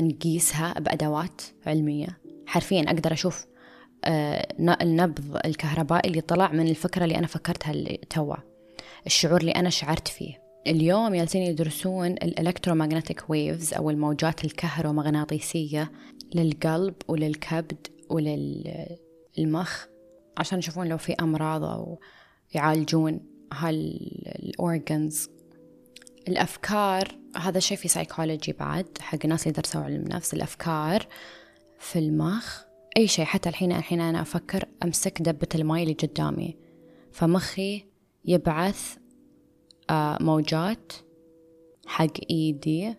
نقيسها 0.00 0.80
بأدوات 0.80 1.42
علمية. 1.66 2.18
حرفيا 2.46 2.82
أقدر 2.82 3.12
أشوف 3.12 3.46
آه، 4.04 4.48
النبض 4.82 5.36
الكهربائي 5.44 6.10
اللي 6.10 6.20
طلع 6.20 6.52
من 6.52 6.68
الفكرة 6.68 7.04
اللي 7.04 7.18
أنا 7.18 7.26
فكرتها 7.26 7.70
اللي 7.70 8.00
توا 8.10 8.36
الشعور 9.06 9.40
اللي 9.40 9.52
أنا 9.52 9.70
شعرت 9.70 10.08
فيه. 10.08 10.48
اليوم 10.66 11.14
جالسين 11.14 11.42
يدرسون 11.42 12.14
ال 12.16 12.23
electromagnetic 12.23 13.22
waves 13.28 13.74
أو 13.74 13.90
الموجات 13.90 14.44
الكهرومغناطيسية 14.44 15.92
للقلب 16.34 16.94
وللكبد 17.08 17.86
وللمخ 18.10 19.84
عشان 20.38 20.58
يشوفون 20.58 20.88
لو 20.88 20.98
في 20.98 21.12
أمراض 21.20 21.64
أو 21.64 22.00
يعالجون 22.54 23.20
هال 23.52 23.96
organs 23.96 25.28
الأفكار 26.28 27.18
هذا 27.36 27.60
شيء 27.60 27.76
في 27.76 27.88
سايكولوجي 27.88 28.52
بعد 28.52 28.86
حق 29.00 29.18
الناس 29.24 29.46
اللي 29.46 29.58
يدرسوا 29.58 29.80
علم 29.80 30.02
النفس 30.02 30.34
الأفكار 30.34 31.06
في 31.78 31.98
المخ. 31.98 32.62
أي 32.96 33.06
شيء 33.06 33.24
حتى 33.24 33.48
الحين 33.48 33.72
الحين 33.72 34.00
أنا 34.00 34.22
أفكر 34.22 34.64
أمسك 34.84 35.22
دبة 35.22 35.48
الماي 35.54 35.82
اللي 35.82 35.94
قدامي. 35.94 36.56
فمخي 37.12 37.84
يبعث 38.24 38.96
آه، 39.90 40.18
موجات 40.20 40.92
حق 41.86 42.12
إيدي. 42.30 42.94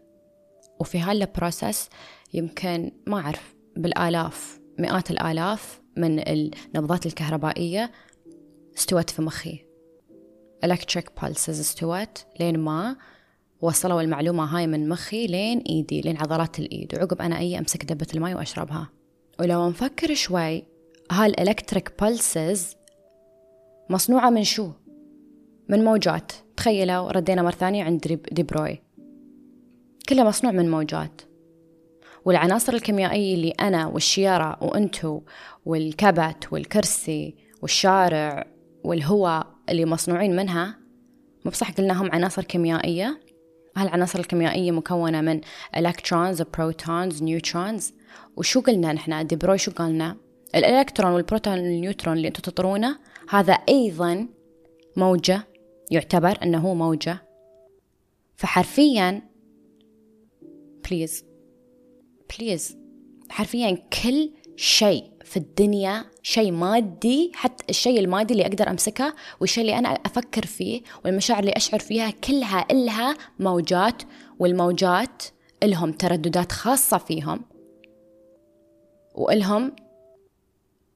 وفي 0.80 1.00
هال 1.00 1.20
process 1.20 1.90
يمكن 2.34 2.92
ما 3.08 3.20
أعرف 3.20 3.56
بالآلاف 3.78 4.60
مئات 4.80 5.12
الآلاف 5.12 5.82
من 5.98 6.20
النبضات 6.20 7.06
الكهربائية 7.06 7.92
استوت 8.78 9.10
في 9.10 9.22
مخي. 9.22 9.69
Electric 10.66 11.04
pulses 11.22 11.50
استوت. 11.50 12.26
لين 12.40 12.60
ما 12.60 12.96
وصلوا 13.62 14.02
المعلومة 14.02 14.44
هاي 14.44 14.68
من 14.68 14.90
مخي 14.90 15.28
لين 15.28 15.60
إيدي 15.60 16.02
لين 16.02 16.18
عضلات 16.18 16.60
الإيد. 16.60 16.96
وعقب 16.96 17.22
أنا 17.22 17.38
أي 17.38 17.60
أمسك 17.60 17.86
دبة 17.86 18.08
الماء 18.16 18.34
وأشربها. 18.34 18.90
ولو 19.40 19.70
نفكر 19.70 20.14
شوي 20.14 20.64
هال 21.12 21.28
electric 21.28 21.92
pulses 22.02 22.76
مصنوعة 23.90 24.30
من 24.30 24.44
شو؟ 24.44 24.72
من 25.70 25.84
موجات. 25.84 26.32
تخيلوا 26.58 27.12
ردينا 27.12 27.42
مرة 27.42 27.52
ثانية 27.52 27.84
عند 27.84 28.20
ديبروي. 28.32 28.82
كله 30.10 30.24
مصنوع 30.24 30.54
من 30.54 30.72
موجات. 30.72 31.22
والعناصر 32.26 32.74
الكيميائية 32.74 33.36
اللي 33.36 33.50
أنا 33.50 33.88
والسيارة 33.88 34.64
وأنتو 34.64 35.22
والكبت 35.66 36.54
والكرسي 36.54 37.36
والشارع 37.62 38.48
والهواء 38.84 39.48
اللي 39.72 39.86
مصنوعين 39.86 40.36
منها 40.36 40.78
مو 41.46 41.52
بصح 41.52 41.72
قلناهم 41.72 42.12
عناصر 42.12 42.44
كيميائية. 42.44 43.20
هالعناصر 43.78 44.20
الكيميائية 44.20 44.72
مكونة 44.72 45.22
من 45.22 45.42
electrons 45.78 46.42
protons 46.42 47.24
neutrons 47.24 47.94
وشو 48.38 48.62
قلنا 48.62 48.94
نحن؟ 48.94 49.28
ديبروي 49.28 49.58
شو 49.58 49.72
قالنا؟ 49.72 50.18
الإلكترون 50.56 51.12
والبروتون 51.12 51.54
والنيوترون 51.54 52.18
اللي 52.18 52.28
أنتم 52.28 52.42
تطرونه 52.42 53.00
هذا 53.30 53.54
أيضا 53.54 54.28
موجة 54.98 55.48
يعتبر 55.92 56.38
إنه 56.44 56.58
هو 56.58 56.76
موجة. 56.76 57.22
فحرفيا 58.36 59.22
please 60.90 61.26
please 62.30 62.78
حرفيا 63.30 63.72
كل 64.04 64.32
شيء 64.56 65.12
في 65.30 65.38
الدنيا 65.38 66.06
شيء 66.24 66.52
مادي 66.52 67.32
حتى 67.36 67.64
الشيء 67.70 68.00
المادي 68.00 68.34
اللي 68.34 68.46
أقدر 68.46 68.70
أمسكه 68.70 69.16
والشيء 69.40 69.62
اللي 69.62 69.78
أنا 69.78 69.90
أفكر 69.90 70.46
فيه 70.46 70.82
والمشاعر 71.06 71.40
اللي 71.40 71.52
أشعر 71.52 71.80
فيها 71.80 72.12
كلها 72.12 72.66
إلها 72.72 73.18
موجات 73.40 74.04
والموجات 74.40 75.24
إلهم 75.64 75.92
ترددات 75.92 76.52
خاصة 76.52 76.98
فيهم 76.98 77.46
وإلهم 79.16 79.76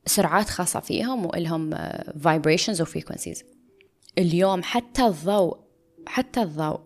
سرعات 0.05 0.49
خاصة 0.49 0.79
فيهم 0.79 1.25
وإلهم 1.25 1.75
vibrations 2.23 2.81
و 2.81 2.85
frequencies. 2.85 3.43
اليوم 4.17 4.63
حتى 4.63 5.05
الضوء 5.05 5.57
حتى 6.07 6.41
الضوء 6.41 6.79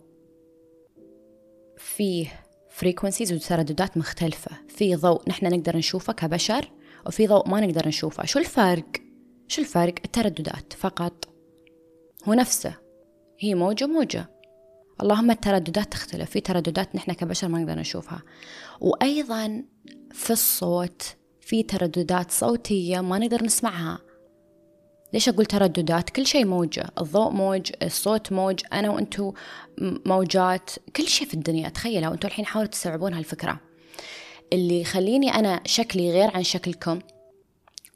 فيه 1.78 2.28
frequencies 2.80 3.32
وترددات 3.32 3.96
مختلفة. 3.96 4.50
في 4.68 4.96
ضوء 4.96 5.22
نحن 5.28 5.46
نقدر 5.46 5.76
نشوفه 5.76 6.12
كبشر 6.12 6.77
وفي 7.06 7.26
ضوء 7.26 7.48
ما 7.48 7.60
نقدر 7.60 7.88
نشوفه. 7.88 8.24
شو 8.24 8.38
الفرق؟ 8.38 8.86
شو 9.48 9.62
الفرق؟ 9.62 9.94
الترددات 10.04 10.72
فقط. 10.72 11.28
هو 12.28 12.34
نفسه. 12.34 12.74
هي 13.38 13.54
موجة 13.54 13.86
موجة. 13.86 14.30
اللهم 15.02 15.30
الترددات 15.30 15.92
تختلف. 15.92 16.30
في 16.30 16.40
ترددات 16.40 16.96
نحن 16.96 17.12
كبشر 17.12 17.48
ما 17.48 17.58
نقدر 17.58 17.78
نشوفها. 17.78 18.22
وأيضا 18.80 19.64
في 20.12 20.30
الصوت 20.30 21.02
في 21.40 21.62
ترددات 21.62 22.30
صوتية 22.30 23.00
ما 23.00 23.18
نقدر 23.18 23.44
نسمعها. 23.44 23.98
ليش 25.12 25.28
أقول 25.28 25.46
ترددات؟ 25.46 26.10
كل 26.10 26.26
شيء 26.26 26.46
موجة. 26.46 26.90
الضوء 26.98 27.30
موج 27.30 27.72
الصوت 27.82 28.32
موج 28.32 28.60
أنا 28.72 28.90
وأنتو 28.90 29.32
موجات. 30.06 30.70
كل 30.96 31.06
شيء 31.06 31.26
في 31.28 31.34
الدنيا. 31.34 31.68
تخيلوا 31.68 32.14
أنتو 32.14 32.28
الحين 32.28 32.46
حاولوا 32.46 32.70
تستوعبون 32.70 33.14
هالفكرة. 33.14 33.60
اللي 34.52 34.80
يخليني 34.80 35.34
أنا 35.34 35.60
شكلي 35.66 36.10
غير 36.10 36.30
عن 36.36 36.42
شكلكم 36.42 36.98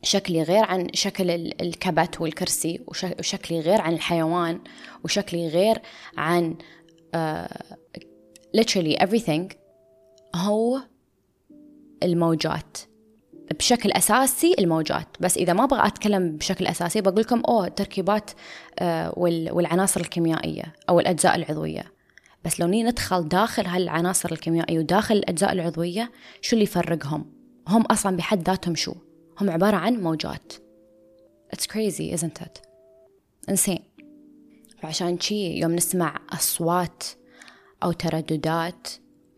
شكلي 0.02 0.42
غير 0.42 0.64
عن 0.64 0.88
شكل 0.94 1.30
الكبت 1.60 2.20
والكرسي 2.20 2.80
وشكلي 3.18 3.60
غير 3.60 3.80
عن 3.80 3.92
الحيوان 3.92 4.60
وشكلي 5.04 5.48
غير 5.48 5.78
عن 6.16 6.56
uh, 7.16 7.98
literally 8.56 8.96
everything 9.02 9.54
هو 10.36 10.80
الموجات. 12.02 12.78
بشكل 13.58 13.92
أساسي 13.92 14.54
الموجات. 14.58 15.06
بس 15.20 15.36
إذا 15.36 15.52
ما 15.52 15.64
أبغى 15.64 15.86
أتكلم 15.86 16.36
بشكل 16.36 16.66
أساسي 16.66 17.00
بقول 17.00 17.20
لكم 17.20 17.42
أوه 17.48 17.66
التركيبات 17.66 18.30
آه 18.78 19.12
والعناصر 19.16 20.00
الكيميائية 20.00 20.72
أو 20.88 21.00
الأجزاء 21.00 21.36
العضوية. 21.36 21.91
بس 22.44 22.60
لو 22.60 22.66
ندخل 22.66 23.28
داخل 23.28 23.66
هالعناصر 23.66 24.32
الكيميائية 24.32 24.78
وداخل 24.78 25.16
الأجزاء 25.16 25.52
العضوية 25.52 26.12
شو 26.40 26.56
اللي 26.56 26.64
يفرقهم؟ 26.64 27.32
هم 27.68 27.82
أصلا 27.82 28.16
بحد 28.16 28.48
ذاتهم 28.48 28.74
شو؟ 28.74 28.94
هم 29.40 29.50
عبارة 29.50 29.76
عن 29.76 29.94
موجات. 29.94 30.52
It's 31.56 31.66
crazy 31.66 32.16
isn't 32.16 32.42
it? 32.42 32.60
insane 33.50 33.82
فعشان 34.82 35.20
شي 35.20 35.58
يوم 35.58 35.74
نسمع 35.74 36.20
أصوات 36.30 37.04
أو 37.82 37.92
ترددات 37.92 38.88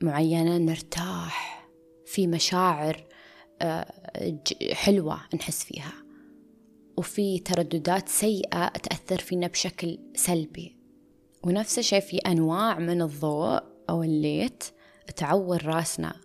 معينة 0.02 0.58
نرتاح 0.58 1.68
في 2.06 2.26
مشاعر 2.26 3.04
آه، 3.62 3.92
حلوة 4.72 5.20
نحس 5.34 5.64
فيها. 5.64 5.92
وفي 6.96 7.38
ترددات 7.38 8.08
سيئة 8.08 8.68
تأثر 8.68 9.18
فينا 9.18 9.46
بشكل 9.46 9.98
سلبي. 10.14 10.76
ونفس 11.44 11.78
الشيء 11.78 12.00
في 12.00 12.16
أنواع 12.16 12.78
من 12.78 13.02
الضوء 13.02 13.62
أو 13.90 14.02
الليت 14.02 14.64
تعور 15.16 15.66
راسنا 15.66 16.20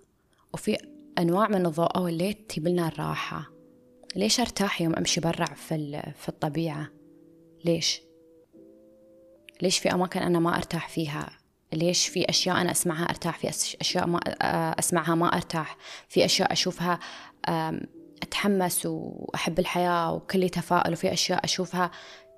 وفي 0.53 0.77
أنواع 1.17 1.47
من 1.47 1.65
الضوء 1.65 1.97
أو 1.97 2.07
الليت 2.07 2.49
تجيب 2.49 2.67
لنا 2.67 2.87
الراحة. 2.87 3.51
ليش 4.15 4.39
أرتاح 4.39 4.81
يوم 4.81 4.95
أمشي 4.95 5.21
برا 5.21 5.45
في, 5.45 6.01
في 6.15 6.29
الطبيعة؟ 6.29 6.87
ليش؟ 7.65 8.01
ليش 9.61 9.79
في 9.79 9.93
أماكن 9.93 10.19
أنا 10.19 10.39
ما 10.39 10.55
أرتاح 10.55 10.89
فيها؟ 10.89 11.29
ليش 11.73 12.07
في 12.07 12.29
أشياء 12.29 12.61
أنا 12.61 12.71
أسمعها 12.71 13.03
أرتاح؟ 13.03 13.37
في 13.37 13.49
أشياء 13.81 14.07
ما 14.07 14.19
أسمعها 14.79 15.15
ما 15.15 15.27
أرتاح؟ 15.27 15.77
في 16.07 16.25
أشياء 16.25 16.51
أشوفها 16.51 16.99
أتحمس 18.23 18.85
وأحب 18.85 19.59
الحياة 19.59 20.13
وكلي 20.13 20.49
تفاؤل 20.49 20.93
وفي 20.93 21.13
أشياء 21.13 21.43
أشوفها 21.43 21.91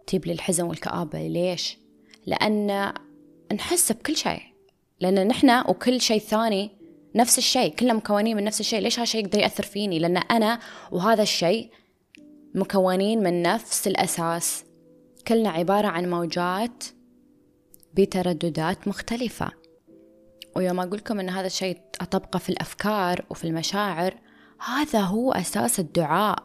تجيب 0.08 0.26
لي 0.26 0.34
الحزن 0.34 0.64
والكآبة. 0.64 1.28
ليش؟ 1.28 1.81
لأن 2.26 2.94
نحس 3.54 3.92
بكل 3.92 4.16
شيء. 4.16 4.42
لأن 5.00 5.28
نحن 5.28 5.64
وكل 5.70 6.02
شيء 6.02 6.20
ثاني 6.20 6.72
نفس 7.16 7.38
الشيء. 7.38 7.76
كلنا 7.76 7.94
مكونين 7.94 8.38
من 8.38 8.44
نفس 8.44 8.60
الشيء. 8.60 8.80
ليش 8.80 9.00
هالشيء 9.00 9.26
يقدر 9.26 9.40
يأثر 9.40 9.64
فيني؟ 9.64 10.00
لأن 10.00 10.18
أنا 10.18 10.60
وهذا 10.92 11.24
الشيء 11.24 11.72
مكونين 12.56 13.24
من 13.24 13.42
نفس 13.42 13.88
الأساس. 13.88 14.66
كلنا 15.28 15.50
عبارة 15.50 15.88
عن 15.88 16.10
موجات 16.10 16.84
بترددات 17.94 18.88
مختلفة. 18.88 19.52
ويوم 20.56 20.80
أقول 20.80 20.98
لكم 20.98 21.20
أن 21.20 21.30
هذا 21.30 21.48
الشيء 21.48 21.78
أطبقه 22.02 22.40
في 22.40 22.50
الأفكار 22.50 23.26
وفي 23.30 23.44
المشاعر 23.44 24.16
هذا 24.68 25.00
هو 25.00 25.32
أساس 25.32 25.80
الدعاء. 25.80 26.44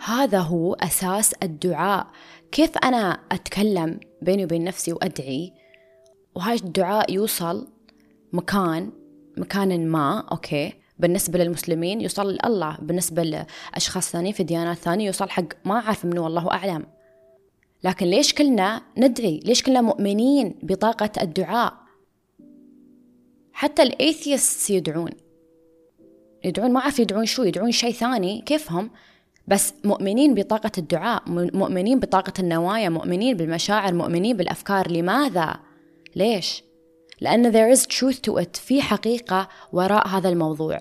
هذا 0.00 0.38
هو 0.38 0.74
أساس 0.74 1.32
الدعاء. 1.42 2.06
كيف 2.52 2.78
أنا 2.78 3.20
أتكلم؟ 3.32 4.00
بيني 4.22 4.44
وبين 4.44 4.64
نفسي 4.64 4.92
وأدعي 4.92 5.52
وهاي 6.34 6.56
الدعاء 6.56 7.12
يوصل 7.12 7.68
مكان 8.32 8.92
مكان 9.36 9.88
ما 9.88 10.20
okay 10.32 10.72
بالنسبة 11.00 11.38
للمسلمين 11.38 12.00
يوصل 12.00 12.32
لله 12.32 12.78
بالنسبة 12.82 13.22
لأشخاص 13.22 14.10
ثانيين 14.10 14.32
في 14.32 14.42
ديانات 14.42 14.76
ثانية 14.76 15.06
يوصل 15.06 15.30
حق 15.30 15.44
ما 15.64 15.74
أعرف 15.74 16.04
منه 16.04 16.24
والله 16.24 16.50
أعلم. 16.50 16.86
لكن 17.84 18.06
ليش 18.06 18.34
كلنا 18.34 18.82
ندعي؟ 18.96 19.40
ليش 19.44 19.62
كلنا 19.62 19.80
مؤمنين 19.80 20.58
بطاقة 20.62 21.10
الدعاء؟ 21.22 21.74
حتى 23.52 23.82
ال 23.82 23.92
atheists 23.92 24.70
يدعون. 24.70 25.10
يدعون 26.44 26.72
ما 26.72 26.80
أعرف 26.80 26.98
يدعون 26.98 27.26
شو 27.26 27.42
يدعون 27.42 27.72
شيء 27.72 27.92
ثاني 27.92 28.40
كيفهم؟ 28.40 28.90
بس 29.50 29.74
مؤمنين 29.84 30.34
بطاقة 30.34 30.70
الدعاء 30.78 31.22
مؤمنين 31.28 32.00
بطاقة 32.00 32.32
النوايا 32.38 32.88
مؤمنين 32.88 33.36
بالمشاعر 33.36 33.94
مؤمنين 33.94 34.36
بالأفكار. 34.36 34.90
لماذا؟ 34.90 35.56
ليش؟ 36.16 36.64
لأن 37.20 37.52
there 37.52 37.78
is 37.78 37.82
truth 37.82 38.16
to 38.16 38.42
it 38.42 38.56
في 38.56 38.82
حقيقة 38.82 39.48
وراء 39.72 40.08
هذا 40.08 40.28
الموضوع. 40.28 40.80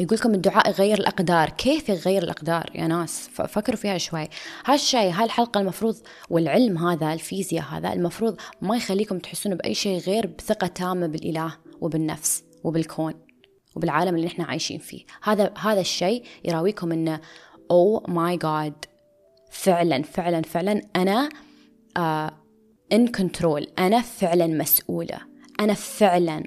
يقول 0.00 0.18
لكم 0.18 0.34
الدعاء 0.34 0.68
يغير 0.70 0.98
الأقدار. 0.98 1.48
كيف 1.48 1.88
يغير 1.88 2.22
الأقدار 2.22 2.70
يا 2.74 2.86
ناس؟ 2.86 3.28
فكروا 3.28 3.76
فيها 3.76 3.98
شوي. 3.98 4.28
هالشيء 4.64 5.10
هالحلقة 5.10 5.60
المفروض 5.60 5.96
والعلم 6.30 6.78
هذا 6.78 7.12
الفيزياء 7.12 7.64
هذا 7.64 7.92
المفروض 7.92 8.36
ما 8.62 8.76
يخليكم 8.76 9.18
تحسون 9.18 9.54
بأي 9.54 9.74
شيء 9.74 9.98
غير 9.98 10.26
بثقة 10.26 10.66
تامة 10.66 11.06
بالإله 11.06 11.56
وبالنفس 11.80 12.44
وبالكون. 12.64 13.31
وبالعالم 13.76 14.14
اللي 14.14 14.26
نحن 14.26 14.42
عايشين 14.42 14.78
فيه. 14.78 15.04
هذا 15.22 15.54
هذا 15.58 15.80
الشيء 15.80 16.24
يراويكم 16.44 16.92
انه 16.92 17.20
oh 17.70 18.04
my 18.08 18.36
God 18.36 18.84
فعلا 19.50 20.02
فعلا 20.02 20.42
فعلا 20.42 20.80
أنا 20.96 21.28
in 22.92 23.06
uh, 23.06 23.10
control 23.10 23.66
أنا 23.78 24.00
فعلا 24.00 24.46
مسؤولة. 24.46 25.18
أنا 25.60 25.74
فعلا 25.74 26.42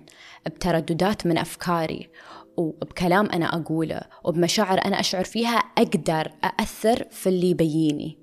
بترددات 0.45 1.27
من 1.27 1.37
أفكاري 1.37 2.09
وبكلام 2.57 3.25
أنا 3.25 3.55
أقوله 3.55 4.01
وبمشاعر 4.23 4.85
أنا 4.85 4.99
أشعر 4.99 5.23
فيها 5.23 5.57
أقدر 5.57 6.31
أأثر 6.43 7.07
في 7.11 7.29
اللي 7.29 7.49
يبيني. 7.49 8.17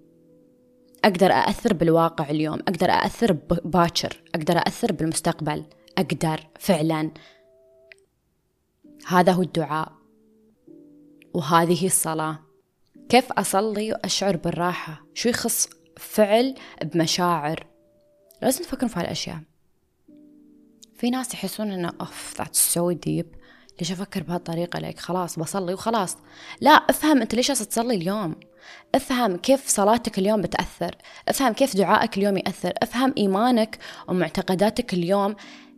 أقدر 1.04 1.32
أأثر 1.32 1.72
بالواقع 1.72 2.30
اليوم. 2.30 2.58
أقدر 2.68 2.90
أأثر 2.90 3.32
باكر. 3.64 4.22
أقدر 4.34 4.58
أأثر 4.58 4.92
بالمستقبل. 4.92 5.64
أقدر 5.98 6.40
فعلا. 6.58 7.10
هذا 9.06 9.32
هو 9.32 9.42
الدعاء. 9.42 9.92
وهذه 11.34 11.86
الصلاة. 11.86 12.38
كيف 13.08 13.32
أصلي 13.32 13.92
وأشعر 13.92 14.36
بالراحة؟ 14.36 15.04
شو 15.14 15.28
يخص 15.28 15.68
فعل 15.96 16.54
بمشاعر؟ 16.82 17.66
لازم 18.42 18.64
تفكرون 18.64 18.88
في 18.88 19.00
هالأشياء. 19.00 19.38
في 20.94 21.10
ناس 21.10 21.34
يحسون 21.34 21.70
إنه 21.70 21.92
oof 22.00 22.34
that's 22.38 22.74
so 22.74 22.90
deep 22.90 23.34
ليش 23.80 23.92
أفكر 23.92 24.22
بهالطريقة؟ 24.22 24.78
لك 24.78 24.98
خلاص 24.98 25.38
بصلي 25.38 25.74
وخلاص. 25.74 26.16
لا 26.60 26.70
افهم 26.70 27.20
أنت 27.20 27.34
ليش 27.34 27.48
تصلي 27.48 27.94
اليوم. 27.94 28.34
افهم 28.94 29.36
كيف 29.36 29.68
صلاتك 29.68 30.18
اليوم 30.18 30.42
بتأثر. 30.42 30.96
افهم 31.28 31.52
كيف 31.52 31.76
دعائك 31.76 32.18
اليوم 32.18 32.36
يأثر. 32.36 32.72
افهم 32.82 33.14
إيمانك 33.18 33.78
ومعتقداتك 34.08 34.94
اليوم 34.94 35.34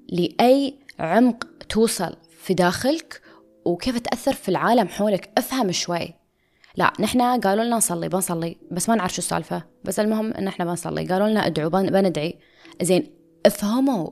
لأي 0.08 0.78
عمق 0.98 1.46
توصل. 1.68 2.16
في 2.44 2.54
داخلك 2.54 3.20
وكيف 3.64 3.98
تأثر 3.98 4.32
في 4.32 4.48
العالم 4.48 4.88
حولك؟ 4.88 5.30
افهم 5.38 5.72
شوي. 5.72 6.14
لا 6.76 6.92
نحن 7.00 7.40
قالوا 7.40 7.64
لنا 7.64 7.76
نصلي 7.76 8.08
بنصلي 8.08 8.56
بس 8.70 8.88
ما 8.88 8.94
نعرف 8.94 9.12
شو 9.12 9.18
السالفة. 9.18 9.64
بس 9.84 10.00
المهم 10.00 10.32
إن 10.32 10.48
إحنا 10.48 10.64
بنصلي. 10.64 11.06
قالوا 11.06 11.28
لنا 11.28 11.46
ادعوا 11.46 11.68
بندعي. 11.68 12.38
زين 12.82 13.10
افهموا. 13.46 14.10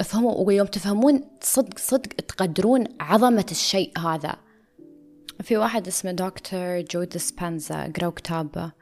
افهموا 0.00 0.46
ويوم 0.46 0.66
تفهمون 0.66 1.20
صدق 1.40 1.78
صدق 1.78 2.08
تقدرون 2.08 2.84
عظمة 3.00 3.46
الشيء 3.50 3.98
هذا. 3.98 4.36
في 5.42 5.56
واحد 5.56 5.86
اسمه 5.86 6.12
دكتور 6.12 6.80
جو 6.80 7.04
ديسبانزا 7.04 7.92
قرأوا 7.96 8.12
كتابه. 8.12 8.72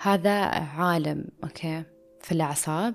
هذا 0.00 0.40
عالم 0.78 1.24
okay 1.44 1.82
في 2.20 2.32
الأعصاب. 2.32 2.94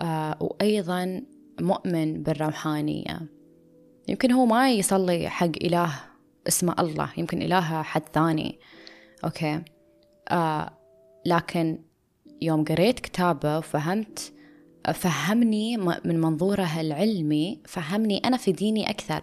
آه 0.00 0.36
وأيضا 0.40 1.22
مؤمن 1.60 2.22
بالروحانية. 2.22 3.33
يمكن 4.08 4.32
هو 4.32 4.46
ما 4.46 4.70
يصلي 4.70 5.28
حق 5.28 5.50
إله 5.62 5.90
اسمه 6.48 6.74
الله 6.78 7.10
يمكن 7.16 7.42
إله 7.42 7.82
حد 7.82 8.02
ثاني. 8.12 8.58
okay. 9.24 9.62
آه 10.28 10.78
لكن 11.26 11.78
يوم 12.42 12.64
قريت 12.64 13.00
كتابه 13.00 13.58
وفهمت 13.58 14.32
فهمني 14.94 15.76
من 15.76 16.20
منظوره 16.20 16.80
العلمي 16.80 17.62
فهمني 17.66 18.18
أنا 18.18 18.36
في 18.36 18.52
ديني 18.52 18.90
أكثر 18.90 19.20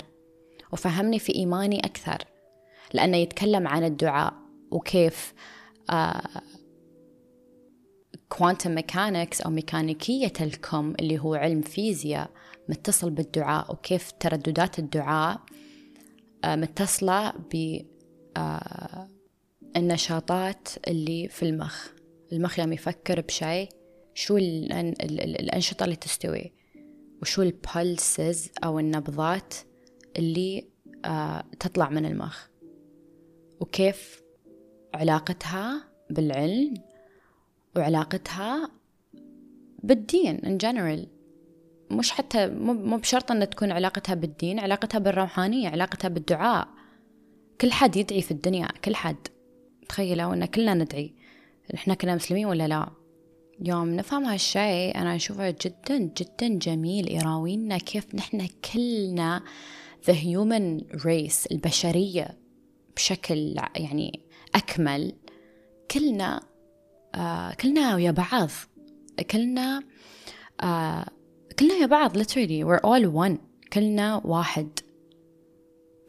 وفهمني 0.71 1.19
في 1.19 1.35
إيماني 1.35 1.79
أكثر. 1.79 2.17
لأنه 2.93 3.17
يتكلم 3.17 3.67
عن 3.67 3.83
الدعاء 3.83 4.33
وكيف 4.71 5.33
quantum 8.37 8.75
mechanics 8.75 9.41
أو 9.41 9.51
ميكانيكية 9.51 10.33
الكم 10.41 10.93
اللي 10.99 11.19
هو 11.19 11.35
علم 11.35 11.61
فيزياء 11.61 12.29
متصل 12.69 13.09
بالدعاء 13.09 13.73
وكيف 13.73 14.11
ترددات 14.11 14.79
الدعاء 14.79 15.41
آه، 16.43 16.55
متصلة 16.55 17.33
بالنشاطات 19.75 20.67
آه، 20.67 20.91
اللي 20.91 21.27
في 21.27 21.43
المخ. 21.43 21.87
المخ 22.31 22.59
يوم 22.59 22.73
يفكر 22.73 23.21
بشيء 23.21 23.69
شو 24.13 24.37
الأنشطة 24.37 25.83
اللي 25.83 25.95
تستوي 25.95 26.53
وشو 27.21 27.41
ال 27.41 27.57
pulses 27.57 28.49
أو 28.63 28.79
النبضات 28.79 29.53
اللي 30.17 30.67
آه، 31.05 31.43
تطلع 31.59 31.89
من 31.89 32.05
المخ 32.05 32.47
وكيف 33.59 34.21
علاقتها 34.93 35.91
بالعلم 36.09 36.90
وعلاقتها 37.75 38.71
بالدين 39.83 40.37
in 40.39 40.63
general. 40.65 41.07
مش 41.91 42.11
حتى 42.11 42.47
مو 42.47 42.97
بشرط 42.97 43.31
أن 43.31 43.49
تكون 43.49 43.71
علاقتها 43.71 44.15
بالدين 44.15 44.59
علاقتها 44.59 44.99
بالروحانية 44.99 45.69
علاقتها 45.69 46.07
بالدعاء. 46.07 46.67
كل 47.61 47.71
حد 47.71 47.95
يدعي 47.95 48.21
في 48.21 48.31
الدنيا 48.31 48.67
كل 48.85 48.95
حد. 48.95 49.27
تخيلوا 49.89 50.33
أن 50.33 50.45
كلنا 50.45 50.73
ندعي. 50.73 51.13
إحنا 51.73 51.93
كنا 51.93 52.15
مسلمين 52.15 52.45
ولا 52.45 52.67
لا؟ 52.67 52.89
يوم 53.65 53.89
نفهم 53.89 54.23
هالشيء 54.23 54.95
أنا 54.95 55.15
أشوفه 55.15 55.49
جدا 55.49 55.97
جدا 55.97 56.47
جميل. 56.47 57.11
يراوينا 57.11 57.77
كيف 57.77 58.15
نحن 58.15 58.47
كلنا 58.73 59.41
the 60.05 60.13
human 60.13 60.95
race 61.01 61.51
البشرية 61.51 62.37
بشكل 62.95 63.55
يعني 63.75 64.19
أكمل. 64.55 65.13
كلنا 65.91 66.50
آه 67.15 67.53
كلنا 67.53 67.95
ويا 67.95 68.11
بعض. 68.11 68.49
كلنا 69.31 69.83
آه 70.61 71.05
كلنا 71.59 71.73
يا 71.73 71.85
بعض 71.85 72.17
literally 72.17 72.63
we're 72.65 72.81
all 72.85 73.29
one. 73.29 73.37
كلنا 73.73 74.21
واحد. 74.25 74.79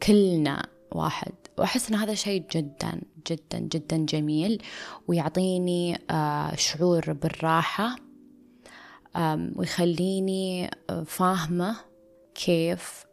كلنا 0.03 0.67
واحد. 0.91 1.33
وأحس 1.57 1.89
أن 1.89 1.95
هذا 1.95 2.13
شيء 2.13 2.43
جدا 2.51 3.01
جدا 3.31 3.59
جدا 3.59 3.97
جميل 3.97 4.61
ويعطيني 5.07 5.99
آه 6.09 6.55
شعور 6.55 7.13
بالراحة 7.13 7.95
ويخليني 9.55 10.71
فاهمة 11.05 11.75
كيف 12.35 13.05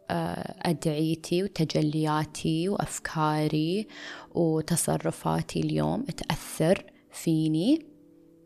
أدعيتي 0.61 1.43
وتجلياتي 1.43 2.69
وأفكاري 2.69 3.87
وتصرفاتي 4.31 5.59
اليوم 5.59 6.03
تأثر. 6.03 6.90
فيني 7.11 7.85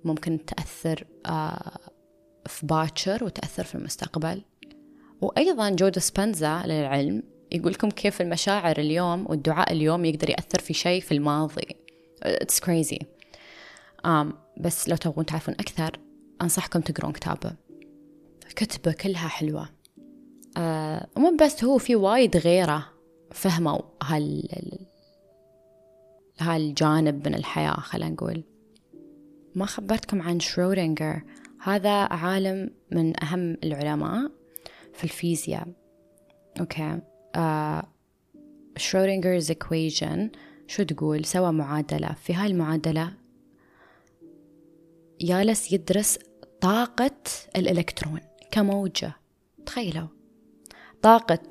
ممكن 0.04 0.45
تأثر 0.45 1.06
آه، 1.25 1.80
في 2.45 2.65
باكر 2.65 3.23
وتأثر 3.23 3.63
في 3.63 3.75
المستقبل. 3.75 4.41
وأيضا 5.21 5.69
جو 5.69 5.88
ديسبنزا 5.88 6.63
للعلم 6.65 7.23
يقول 7.51 7.71
لكم 7.71 7.89
كيف 7.89 8.21
المشاعر 8.21 8.78
اليوم 8.78 9.25
والدعاء 9.30 9.73
اليوم 9.73 10.06
يقدر 10.06 10.30
يأثر 10.30 10.60
في 10.60 10.73
شيء 10.73 11.01
في 11.01 11.12
الماضي. 11.12 11.67
It's 12.25 12.60
crazy. 12.60 13.06
um, 14.06 14.34
بس 14.58 14.89
لو 14.89 14.95
تبغون 14.95 15.25
تعرفون 15.25 15.54
أكثر 15.54 15.99
أنصحكم 16.41 16.80
تقرون 16.80 17.12
كتابه. 17.12 17.55
كتبه 18.55 18.91
كلها 18.91 19.28
حلوة. 19.28 19.69
آه 20.58 21.08
مو 21.17 21.38
بس 21.41 21.63
هو 21.63 21.78
في 21.78 21.95
وايد 21.95 22.38
غيره 22.38 22.86
فهموا 23.32 23.82
هال 24.04 24.49
هالجانب 26.39 27.28
من 27.28 27.36
الحياة 27.36 27.80
خلينا 27.80 28.10
نقول. 28.10 28.43
ما 29.55 29.65
خبرتكم 29.65 30.21
عن 30.21 30.39
شرودنجر 30.39 31.21
هذا 31.61 31.91
عالم 31.91 32.69
من 32.91 33.23
أهم 33.23 33.57
العلماء 33.63 34.31
في 34.93 35.03
الفيزياء. 35.03 35.67
okay. 36.60 36.99
Schrodinger's 38.77 39.51
uh, 39.51 39.55
equation 39.55 40.19
شو 40.67 40.83
تقول؟ 40.83 41.25
سوى 41.25 41.51
معادلة. 41.51 42.13
في 42.13 42.33
هاي 42.33 42.47
المعادلة 42.47 43.13
جالس 45.21 45.71
يدرس 45.71 46.19
طاقة 46.61 47.21
الإلكترون 47.55 48.19
كموجة. 48.51 49.15
تخيلوا. 49.65 50.07
طاقة 51.01 51.47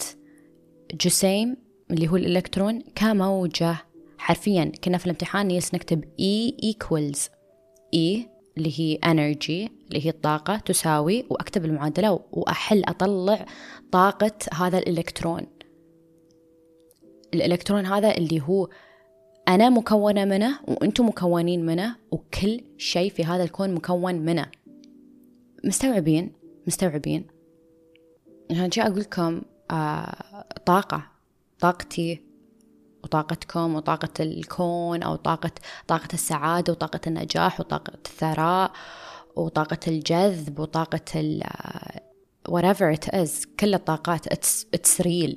جسيم 0.95 1.57
اللي 1.91 2.09
هو 2.09 2.17
الإلكترون 2.17 2.81
كموجة. 2.95 3.77
حرفيا 4.19 4.73
كنا 4.85 4.99
في 4.99 5.07
الامتحان 5.07 5.47
نيس 5.47 5.75
نكتب 5.75 6.05
E 6.05 6.53
equals. 6.73 7.35
E 7.95 8.35
اللي 8.59 8.81
هي 8.81 8.99
energy 9.05 9.71
اللي 9.89 10.07
هي 10.07 10.11
الطاقة 10.11 10.57
تساوي 10.57 11.25
وأكتب 11.31 11.65
المعادلة 11.65 12.21
وأحل 12.33 12.85
أطلع 12.85 13.47
طاقة 13.93 14.33
هذا 14.53 14.79
الإلكترون. 14.79 15.47
الإلكترون 17.35 17.87
هذا 17.87 18.17
اللي 18.17 18.41
هو 18.41 18.69
أنا 19.49 19.69
مكونة 19.69 20.25
منه 20.25 20.59
وأنتم 20.69 21.09
مكونين 21.09 21.67
منه 21.67 21.97
وكل 22.11 22.61
شيء 22.79 23.11
في 23.11 23.25
هذا 23.25 23.43
الكون 23.45 23.75
مكون 23.75 24.15
منه. 24.15 24.47
مستوعبين؟ 25.65 26.33
مستوعبين. 26.67 27.27
عشان 28.51 28.71
شي 28.71 28.83
أقول 28.83 29.01
لكم 29.01 29.43
آه 29.71 30.45
طاقة. 30.67 31.11
طاقتي 31.61 32.21
وطاقتكم 33.05 33.75
وطاقة 33.75 34.09
الكون 34.21 35.03
أو 35.03 35.17
طاقة 35.17 35.51
طاقة 35.89 36.09
السعادة 36.15 36.73
وطاقة 36.73 37.01
النجاح 37.07 37.61
وطاقة 37.61 37.93
الثراء 37.95 38.73
وطاقة 39.37 39.79
الجذب 39.89 40.59
وطاقة 40.59 41.01
ال 41.15 41.43
whatever 42.49 42.93
it 42.93 43.09
is. 43.15 43.47
كل 43.61 43.75
الطاقات. 43.75 44.35
It's, 44.35 44.65
it's 44.77 45.05
real. 45.05 45.37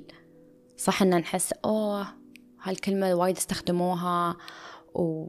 صح 0.78 1.02
إن 1.02 1.10
نحس 1.18 1.54
أوه 1.66 2.08
هالكلمة 2.64 3.14
وايد 3.14 3.38
استخدموها. 3.38 4.36
و 4.96 5.28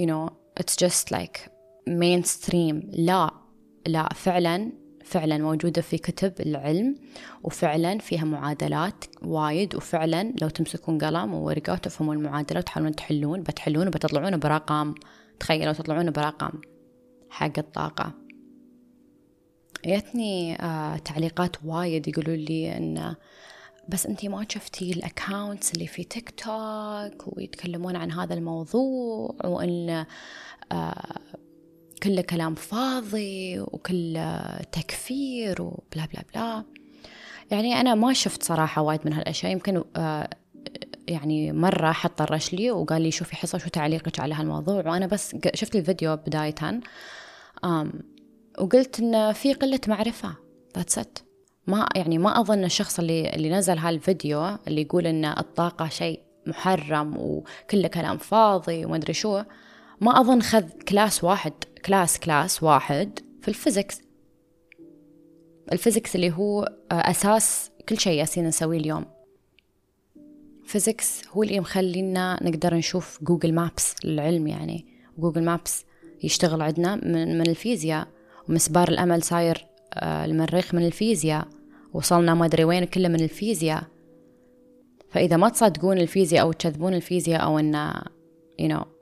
you 0.00 0.06
know 0.06 0.30
it's 0.60 0.76
just 0.86 1.10
like 1.16 1.50
mainstream. 1.88 2.86
لا. 2.92 3.30
لا. 3.86 4.08
فعلا 4.14 4.72
فعلا 5.08 5.38
موجودة 5.38 5.82
في 5.82 5.98
كتب 5.98 6.32
العلم 6.40 6.96
وفعلا 7.44 7.98
فيها 7.98 8.24
معادلات 8.24 9.04
وايد 9.22 9.74
وفعلا 9.74 10.34
لو 10.42 10.48
تمسكون 10.48 10.98
قلم 10.98 11.34
وورقة 11.34 11.72
وتفهمون 11.72 12.16
المعادلة 12.16 12.58
وتحاولون 12.58 12.94
تحلون 12.94 13.42
بتحلون 13.42 13.88
وبتطلعون 13.88 14.38
برقم. 14.38 14.94
تخيلوا 15.40 15.72
تطلعون 15.72 16.10
برقم 16.10 16.50
حق 17.30 17.58
الطاقة. 17.58 18.12
جتني 19.86 20.62
آه 20.62 20.96
تعليقات 20.96 21.56
وايد 21.64 22.08
يقولوا 22.08 22.36
لي 22.36 22.76
إن 22.76 23.14
بس 23.88 24.06
أنتي 24.06 24.28
ما 24.28 24.46
شفتي 24.48 24.92
ال 24.92 25.01
accounts 25.01 25.74
اللي 25.74 25.86
في 25.86 26.04
تيك 26.04 26.30
توك 26.30 27.36
ويتكلمون 27.36 27.96
عن 27.96 28.12
هذا 28.12 28.34
الموضوع 28.34 29.36
وإن 29.44 30.06
آه 30.72 31.20
كله 32.02 32.22
كلام 32.22 32.54
فاضي 32.54 33.60
وكله 33.60 34.58
تكفير 34.72 35.62
و 35.62 35.71
blah 35.71 36.06
blah 36.12 36.24
blah. 36.34 36.64
يعني 37.50 37.80
أنا 37.80 37.94
ما 37.94 38.12
شفت 38.12 38.42
صراحة 38.42 38.82
وايد 38.82 39.00
من 39.04 39.12
هالأشياء. 39.12 39.52
يمكن 39.52 39.84
آه 39.96 40.30
يعني 41.08 41.52
مرة 41.52 41.92
حد 41.92 42.18
طرش 42.18 42.54
لي 42.54 42.70
وقال 42.70 43.02
لي 43.02 43.10
شوفي 43.10 43.36
حصة 43.36 43.58
شو 43.58 43.68
تعليقك 43.68 44.20
على 44.20 44.34
هالموضوع. 44.34 44.88
وأنا 44.88 45.06
بس 45.06 45.36
شفت 45.54 45.76
الفيديو 45.76 46.16
بداية 46.16 46.80
وقلت 48.58 49.00
إن 49.00 49.32
في 49.32 49.52
قلة 49.52 49.80
معرفة. 49.88 50.34
That's 50.78 51.02
it. 51.02 51.22
ما 51.66 51.88
يعني 51.96 52.18
ما 52.18 52.40
أظن 52.40 52.64
الشخص 52.64 52.98
اللي 52.98 53.30
اللي 53.30 53.50
نزل 53.50 53.78
هالفيديو 53.78 54.58
اللي 54.68 54.82
يقول 54.82 55.06
إن 55.06 55.24
الطاقة 55.24 55.88
شيء 55.88 56.20
محرم 56.46 57.16
وكله 57.16 57.88
كلام 57.88 58.18
فاضي 58.18 58.84
وما 58.84 58.96
أدري 58.96 59.12
شو. 59.12 59.42
ما 60.00 60.20
أظن 60.20 60.42
خذ 60.42 60.64
class 60.88 61.24
واحد 61.24 61.52
class 61.84 62.18
class 62.18 62.62
واحد 62.62 63.18
في 63.40 63.48
ال 63.48 63.54
physics. 63.54 64.00
ال 65.72 65.78
physics 65.78 66.16
اللي 66.16 66.32
هو 66.32 66.62
آه، 66.92 66.94
أساس 66.94 67.70
كل 67.88 67.98
شيء 67.98 68.18
يالسين 68.18 68.46
نسويه 68.46 68.78
اليوم. 68.78 69.04
physics 70.64 71.28
هو 71.28 71.42
اللي 71.42 71.60
مخلينا 71.60 72.38
نقدر 72.42 72.74
نشوف 72.74 73.18
Google 73.22 73.54
Maps 73.54 73.94
للعلم 74.04 74.46
يعني. 74.46 74.86
جوجل 75.18 75.44
مابس 75.44 75.84
يشتغل 76.22 76.62
عندنا 76.62 76.94
من, 76.94 77.38
من 77.38 77.48
الفيزياء 77.48 78.08
ومسبار 78.48 78.88
الأمل 78.88 79.22
صاير 79.22 79.66
آه، 79.94 80.24
المريخ 80.24 80.74
من 80.74 80.86
الفيزياء. 80.86 81.48
وصلنا 81.92 82.34
ما 82.34 82.46
أدري 82.46 82.64
وين 82.64 82.84
كله 82.84 83.08
من 83.08 83.20
الفيزياء. 83.20 83.82
فإذا 85.10 85.36
ما 85.36 85.48
تصدقون 85.48 85.98
الفيزياء 85.98 86.42
أو 86.42 86.52
تكذبون 86.52 86.94
الفيزياء 86.94 87.42
أو 87.42 87.58
إن 87.58 87.92
you 88.62 88.68
know 88.68 88.74
آه، 88.74 88.97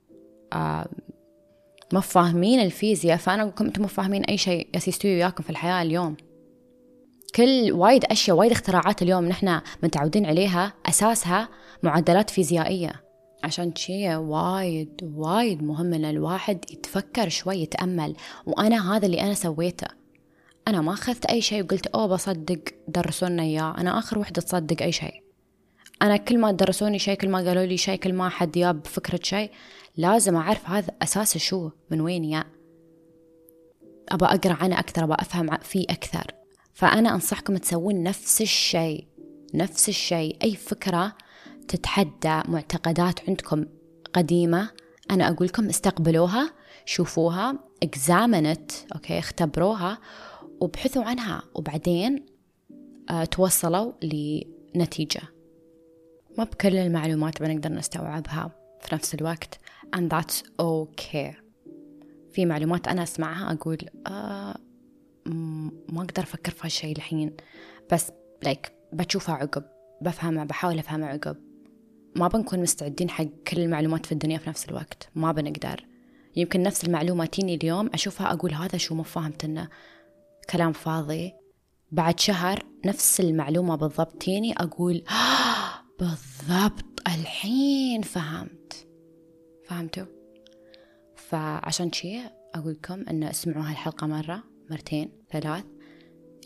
ما 1.93 2.01
فاهمين 2.01 2.59
الفيزياء 2.59 3.17
فأنا 3.17 3.41
أقول 3.41 3.51
لكم 3.51 3.65
أنتم 3.65 3.87
فاهمين 3.87 4.23
أي 4.23 4.37
شيء 4.37 4.67
يستوي 4.75 5.15
وياكم 5.15 5.43
في 5.43 5.49
الحياة 5.49 5.81
اليوم. 5.81 6.15
كل 7.35 7.71
وايد 7.71 8.05
أشياء 8.05 8.37
وايد 8.37 8.51
اختراعات 8.51 9.01
اليوم 9.01 9.25
نحن 9.25 9.61
متعودين 9.83 10.25
عليها 10.25 10.73
أساسها 10.85 11.49
معدلات 11.83 12.29
فيزيائية. 12.29 13.03
عشان 13.43 13.75
شي 13.75 14.15
وايد 14.15 14.89
وايد 15.03 15.63
مهم 15.63 15.93
إن 15.93 16.05
الواحد 16.05 16.65
يتفكر 16.71 17.29
شوي 17.29 17.55
يتأمل. 17.55 18.15
وأنا 18.45 18.95
هذا 18.95 19.05
اللي 19.05 19.21
أنا 19.21 19.33
سويته. 19.33 19.87
أنا 20.67 20.81
ما 20.81 20.93
أخذت 20.93 21.25
أي 21.25 21.41
شيء 21.41 21.63
وقلت 21.63 21.87
أوه 21.87 22.07
بصدق 22.07 22.59
درسونا 22.87 23.43
إياه. 23.43 23.75
أنا 23.77 23.99
آخر 23.99 24.19
وحدة 24.19 24.41
تصدق 24.41 24.81
أي 24.81 24.91
شيء. 24.91 25.26
أنا 26.01 26.17
كل 26.17 26.37
ما 26.37 26.51
درسوني 26.51 26.99
شيء 26.99 27.17
كل 27.17 27.29
ما 27.29 27.37
قالوا 27.37 27.65
لي 27.65 27.77
شيء 27.77 27.99
كل 27.99 28.13
ما 28.13 28.29
حد 28.29 28.51
جاب 28.51 28.87
فكرة 28.87 29.19
شيء 29.23 29.51
لازم 29.97 30.35
أعرف 30.35 30.69
هذا 30.69 30.93
أساسه 31.01 31.39
شو 31.39 31.69
من 31.91 32.01
وين 32.01 32.23
يا. 32.23 32.43
أبى 34.09 34.25
أقرأ 34.25 34.53
عنه 34.53 34.79
أكثر 34.79 35.03
أبى 35.03 35.13
أفهم 35.13 35.57
فيه 35.57 35.85
أكثر. 35.89 36.31
فأنا 36.73 37.15
أنصحكم 37.15 37.57
تسوون 37.57 38.03
نفس 38.03 38.41
الشيء 38.41 39.07
نفس 39.53 39.89
الشيء 39.89 40.37
أي 40.43 40.55
فكرة 40.55 41.15
تتحدى 41.67 42.41
معتقدات 42.47 43.19
عندكم 43.29 43.65
قديمة 44.13 44.69
أنا 45.11 45.27
أقول 45.27 45.47
لكم 45.47 45.69
استقبلوها 45.69 46.53
شوفوها 46.85 47.59
examine 47.85 48.57
أوكي 48.95 49.19
اختبروها 49.19 49.97
وابحثوا 50.61 51.03
عنها 51.03 51.43
وبعدين 51.55 52.25
آه 53.09 53.25
توصلوا 53.25 53.93
لنتيجة. 54.03 55.21
ما 56.37 56.43
بكل 56.43 56.75
المعلومات 56.75 57.43
بنقدر 57.43 57.69
نستوعبها 57.69 58.51
في 58.81 58.95
نفس 58.95 59.15
الوقت. 59.15 59.59
And 59.95 60.13
that's 60.13 60.43
okay. 60.61 61.35
في 62.31 62.45
معلومات 62.45 62.87
أنا 62.87 63.03
أسمعها 63.03 63.53
أقول 63.53 63.77
آه 64.07 64.55
ما 65.89 66.01
أقدر 66.01 66.23
أفكر 66.23 66.51
في 66.51 66.65
هالشي 66.65 66.91
الحين. 66.91 67.37
بس 67.91 68.11
like 68.45 68.71
بشوفها 68.93 69.35
عقب 69.35 69.63
بفهمها 70.01 70.43
بحاول 70.43 70.79
أفهمها 70.79 71.09
عقب. 71.09 71.37
ما 72.15 72.27
بنكون 72.27 72.59
مستعدين 72.59 73.09
حق 73.09 73.25
كل 73.47 73.61
المعلومات 73.61 74.05
في 74.05 74.11
الدنيا 74.11 74.37
في 74.37 74.49
نفس 74.49 74.69
الوقت. 74.69 75.09
ما 75.15 75.31
بنقدر. 75.31 75.85
يمكن 76.35 76.63
نفس 76.63 76.83
المعلومة 76.83 77.25
تيني 77.25 77.55
اليوم 77.55 77.89
أشوفها 77.93 78.33
أقول 78.33 78.53
هذا 78.53 78.77
شو 78.77 78.95
ما 78.95 79.03
فهمت 79.03 79.43
إنه 79.43 79.69
كلام 80.49 80.71
فاضي. 80.71 81.33
بعد 81.91 82.19
شهر 82.19 82.63
نفس 82.85 83.19
المعلومة 83.19 83.75
بالضبط 83.75 84.21
تيني 84.21 84.53
أقول 84.53 85.03
آه 85.09 85.46
بالضبط 85.99 87.07
الحين 87.07 88.01
فهمت. 88.01 88.87
فهمتوا؟ 89.65 90.05
فعشان 91.15 91.91
شي 91.91 92.19
أقول 92.55 92.73
لكم 92.73 93.03
أن 93.09 93.23
اسمعوا 93.23 93.63
هالحلقة 93.63 94.07
مرة 94.07 94.43
مرتين 94.69 95.11
ثلاث. 95.31 95.63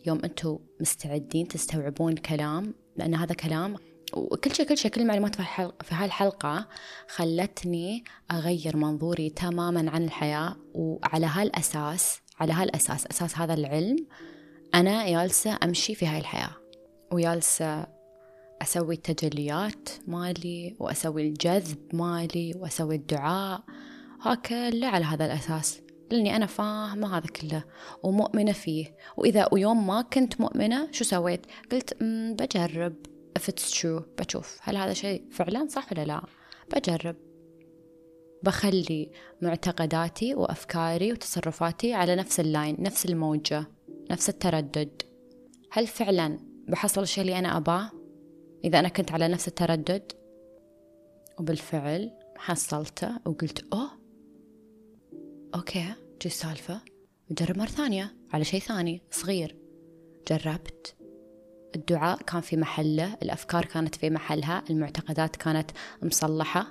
يوم 0.06 0.20
أنتوا 0.24 0.58
مستعدين 0.82 1.48
تستوعبون 1.48 2.16
كلام 2.16 2.74
لأن 2.98 3.16
هذا 3.16 3.34
كلام 3.34 3.76
وكل 4.14 4.56
شيء 4.56 4.66
كل 4.66 4.78
شيء 4.78 4.92
كل 4.92 5.02
المعلومات 5.02 5.36
في, 5.36 5.72
في 5.84 5.96
هالحلقة 5.96 6.68
خلتني 7.08 8.04
أغير 8.32 8.78
منظوري 8.78 9.30
تماما 9.30 9.92
عن 9.92 10.04
الحياة. 10.04 10.56
وعلى 10.74 11.26
هالأساس 11.26 12.22
على 12.40 12.54
هالأساس 12.54 13.08
أساس 13.08 13.38
هذا 13.38 13.54
العلم 13.54 14.08
أنا 14.76 15.10
جالسة 15.10 15.58
أمشي 15.64 15.96
في 15.96 16.08
هاي 16.08 16.20
الحياة. 16.20 16.56
وجالسة 17.12 18.01
أسوي 18.62 18.96
التجليات 18.96 19.90
مالي 20.08 20.76
وأسوي 20.80 21.28
الجذب 21.28 21.78
مالي 21.94 22.54
وأسوي 22.56 22.96
الدعاء. 22.96 23.64
هكذا 24.22 24.88
على 24.88 25.06
هذا 25.06 25.26
الأساس 25.26 25.82
لأني 26.12 26.36
أنا 26.36 26.46
فاهمة 26.46 27.18
هذا 27.18 27.28
كله 27.28 27.64
ومؤمنة 28.04 28.52
فيه. 28.52 28.96
وإذا 29.18 29.48
ويوم 29.52 29.88
ما 29.88 30.02
كنت 30.02 30.42
مؤمنة 30.42 30.92
شو 30.92 31.04
سويت؟ 31.04 31.46
قلت 31.72 31.98
بجرب 32.40 32.96
if 33.40 33.42
it's 33.42 33.74
true 33.80 34.02
بشوف 34.20 34.60
هل 34.62 34.78
هذا 34.78 34.94
شيء 34.94 35.26
فعلا 35.32 35.68
صح 35.68 35.92
ولا 35.92 36.06
لا. 36.06 36.22
بجرب. 36.76 37.16
بخلي 38.44 39.12
معتقداتي 39.42 40.36
وأفكاري 40.36 41.12
وتصرفاتي 41.12 41.94
على 41.94 42.16
نفس 42.16 42.40
ال 42.40 42.47
line 42.47 42.76
نفس 42.80 43.06
الموجة 43.06 43.66
نفس 44.12 44.30
التردد. 44.30 45.02
هل 45.72 45.88
فعلا 45.88 46.40
بحصل 46.68 47.02
الشيء 47.02 47.22
اللي 47.22 47.40
أنا 47.40 47.58
أباه؟ 47.58 48.01
إذا 48.64 48.80
أنا 48.80 48.90
كنت 48.90 49.12
على 49.12 49.28
نفس 49.28 49.48
التردد 49.48 50.12
وبالفعل 51.40 52.12
حصلته 52.38 53.20
وقلت 53.26 53.74
أوه 53.74 53.90
okay 55.56 55.94
جي 56.22 56.28
السالفة 56.28 56.82
نجرب 57.32 57.58
مرة 57.58 57.66
ثانية 57.66 58.14
على 58.34 58.44
شيء 58.44 58.60
ثاني 58.60 59.02
صغير. 59.12 59.56
جربت. 60.28 60.96
الدعاء 61.76 62.22
كان 62.22 62.42
في 62.42 62.58
محله 62.58 63.18
الأفكار 63.22 63.66
كانت 63.66 63.96
في 63.96 64.10
محلها 64.10 64.64
المعتقدات 64.70 65.36
كانت 65.36 65.72
مصلحة. 66.04 66.68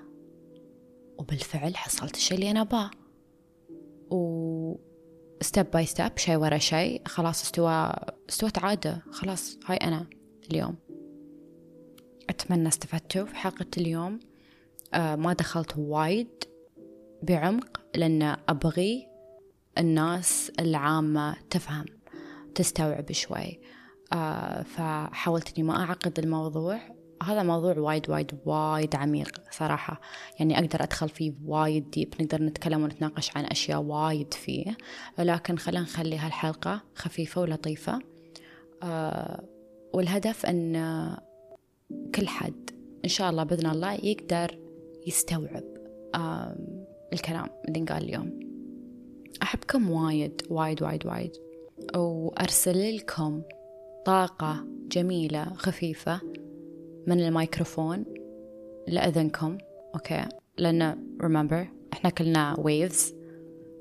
وبالفعل 1.19 1.77
حصلت 1.77 2.15
الشيء 2.15 2.39
اللي 2.39 2.51
أنا 2.51 2.61
أباه. 2.61 2.91
و... 4.11 4.77
step 5.41 5.71
by 5.71 5.87
step 5.87 6.19
شيء 6.19 6.37
ورا 6.37 6.59
شيء 6.59 7.03
خلاص 7.07 7.43
استوى 7.43 7.93
استوت 8.29 8.59
عادة 8.59 9.03
خلاص 9.11 9.59
هاي 9.67 9.77
أنا 9.77 10.07
اليوم. 10.51 10.77
أتمنى 12.31 12.69
استفدتوا 12.69 13.25
في 13.25 13.37
حلقة 13.37 13.67
اليوم 13.79 14.21
آه 14.95 15.17
ما 15.17 15.33
دخلت 15.33 15.75
وايد 15.79 16.45
بعمق 17.23 17.81
لأن 17.95 18.23
أبغي 18.49 19.09
الناس 19.79 20.53
العامة 20.61 21.37
تفهم 21.51 21.85
تستوعب 22.55 23.13
شوي. 23.13 23.61
آه 24.13 24.63
فحاولت 24.63 25.59
إني 25.59 25.69
ما 25.69 25.83
أعقد 25.85 26.19
الموضوع. 26.19 26.81
هذا 27.23 27.43
موضوع 27.43 27.79
وايد 27.79 28.11
وايد 28.11 28.41
وايد 28.45 28.97
عميق 28.97 29.43
صراحة. 29.51 30.01
يعني 30.39 30.59
أقدر 30.59 30.83
أدخل 30.83 31.09
فيه 31.09 31.33
وايد 31.45 31.91
ديب 31.91 32.15
نقدر 32.21 32.43
نتكلم 32.43 32.83
ونتناقش 32.83 33.37
عن 33.37 33.45
أشياء 33.45 33.81
وايد 33.81 34.35
فيه. 34.35 34.77
لكن 35.19 35.59
خلينا 35.59 35.83
نخلي 35.83 36.19
هالحلقة 36.19 36.81
خفيفة 36.95 37.41
ولطيفة. 37.41 37.99
آه 38.83 39.45
والهدف 39.93 40.47
أن 40.47 40.77
كل 42.15 42.29
حد 42.29 42.71
إن 43.05 43.09
شاء 43.09 43.31
الله 43.31 43.45
بإذن 43.45 43.67
الله 43.67 43.93
يقدر 43.93 44.59
يستوعب 45.07 45.65
الكلام 47.13 47.47
اللي 47.69 47.81
نقال 47.81 48.05
اليوم. 48.05 48.41
أحبكم 49.43 49.91
وايد 49.91 50.43
وايد 50.51 50.83
وايد 50.83 51.07
وايد. 51.07 51.33
وأرسل 51.97 52.97
لكم 52.97 53.43
طاقة 54.07 54.65
جميلة 54.89 55.45
خفيفة 55.55 56.21
من 57.07 57.21
الميكروفون 57.21 58.05
لأذنكم 58.89 59.59
okay؟ 59.95 60.25
لأن 60.59 60.97
remember 61.23 61.93
إحنا 61.93 62.11
كلنا 62.11 62.55
waves 62.55 63.15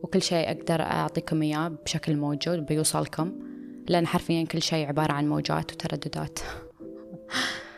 وكل 0.03 0.21
شيء 0.21 0.47
أقدر 0.51 0.81
أعطيكم 0.81 1.41
إياه 1.41 1.67
بشكل 1.67 2.15
موجود 2.15 2.65
بيوصلكم. 2.65 3.39
لأن 3.87 4.07
حرفيا 4.07 4.43
كل 4.43 4.61
شيء 4.61 4.87
عبارة 4.87 5.11
عن 5.11 5.29
موجات 5.29 5.73
وترددات. 5.73 6.39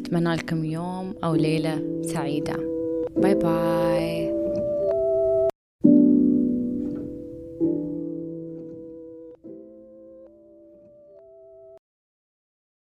أتمنى 0.00 0.34
لكم 0.34 0.64
يوم 0.64 1.14
أو 1.24 1.34
ليلة 1.34 2.02
سعيدة. 2.02 2.56
باي 3.16 3.34
باي 3.34 4.29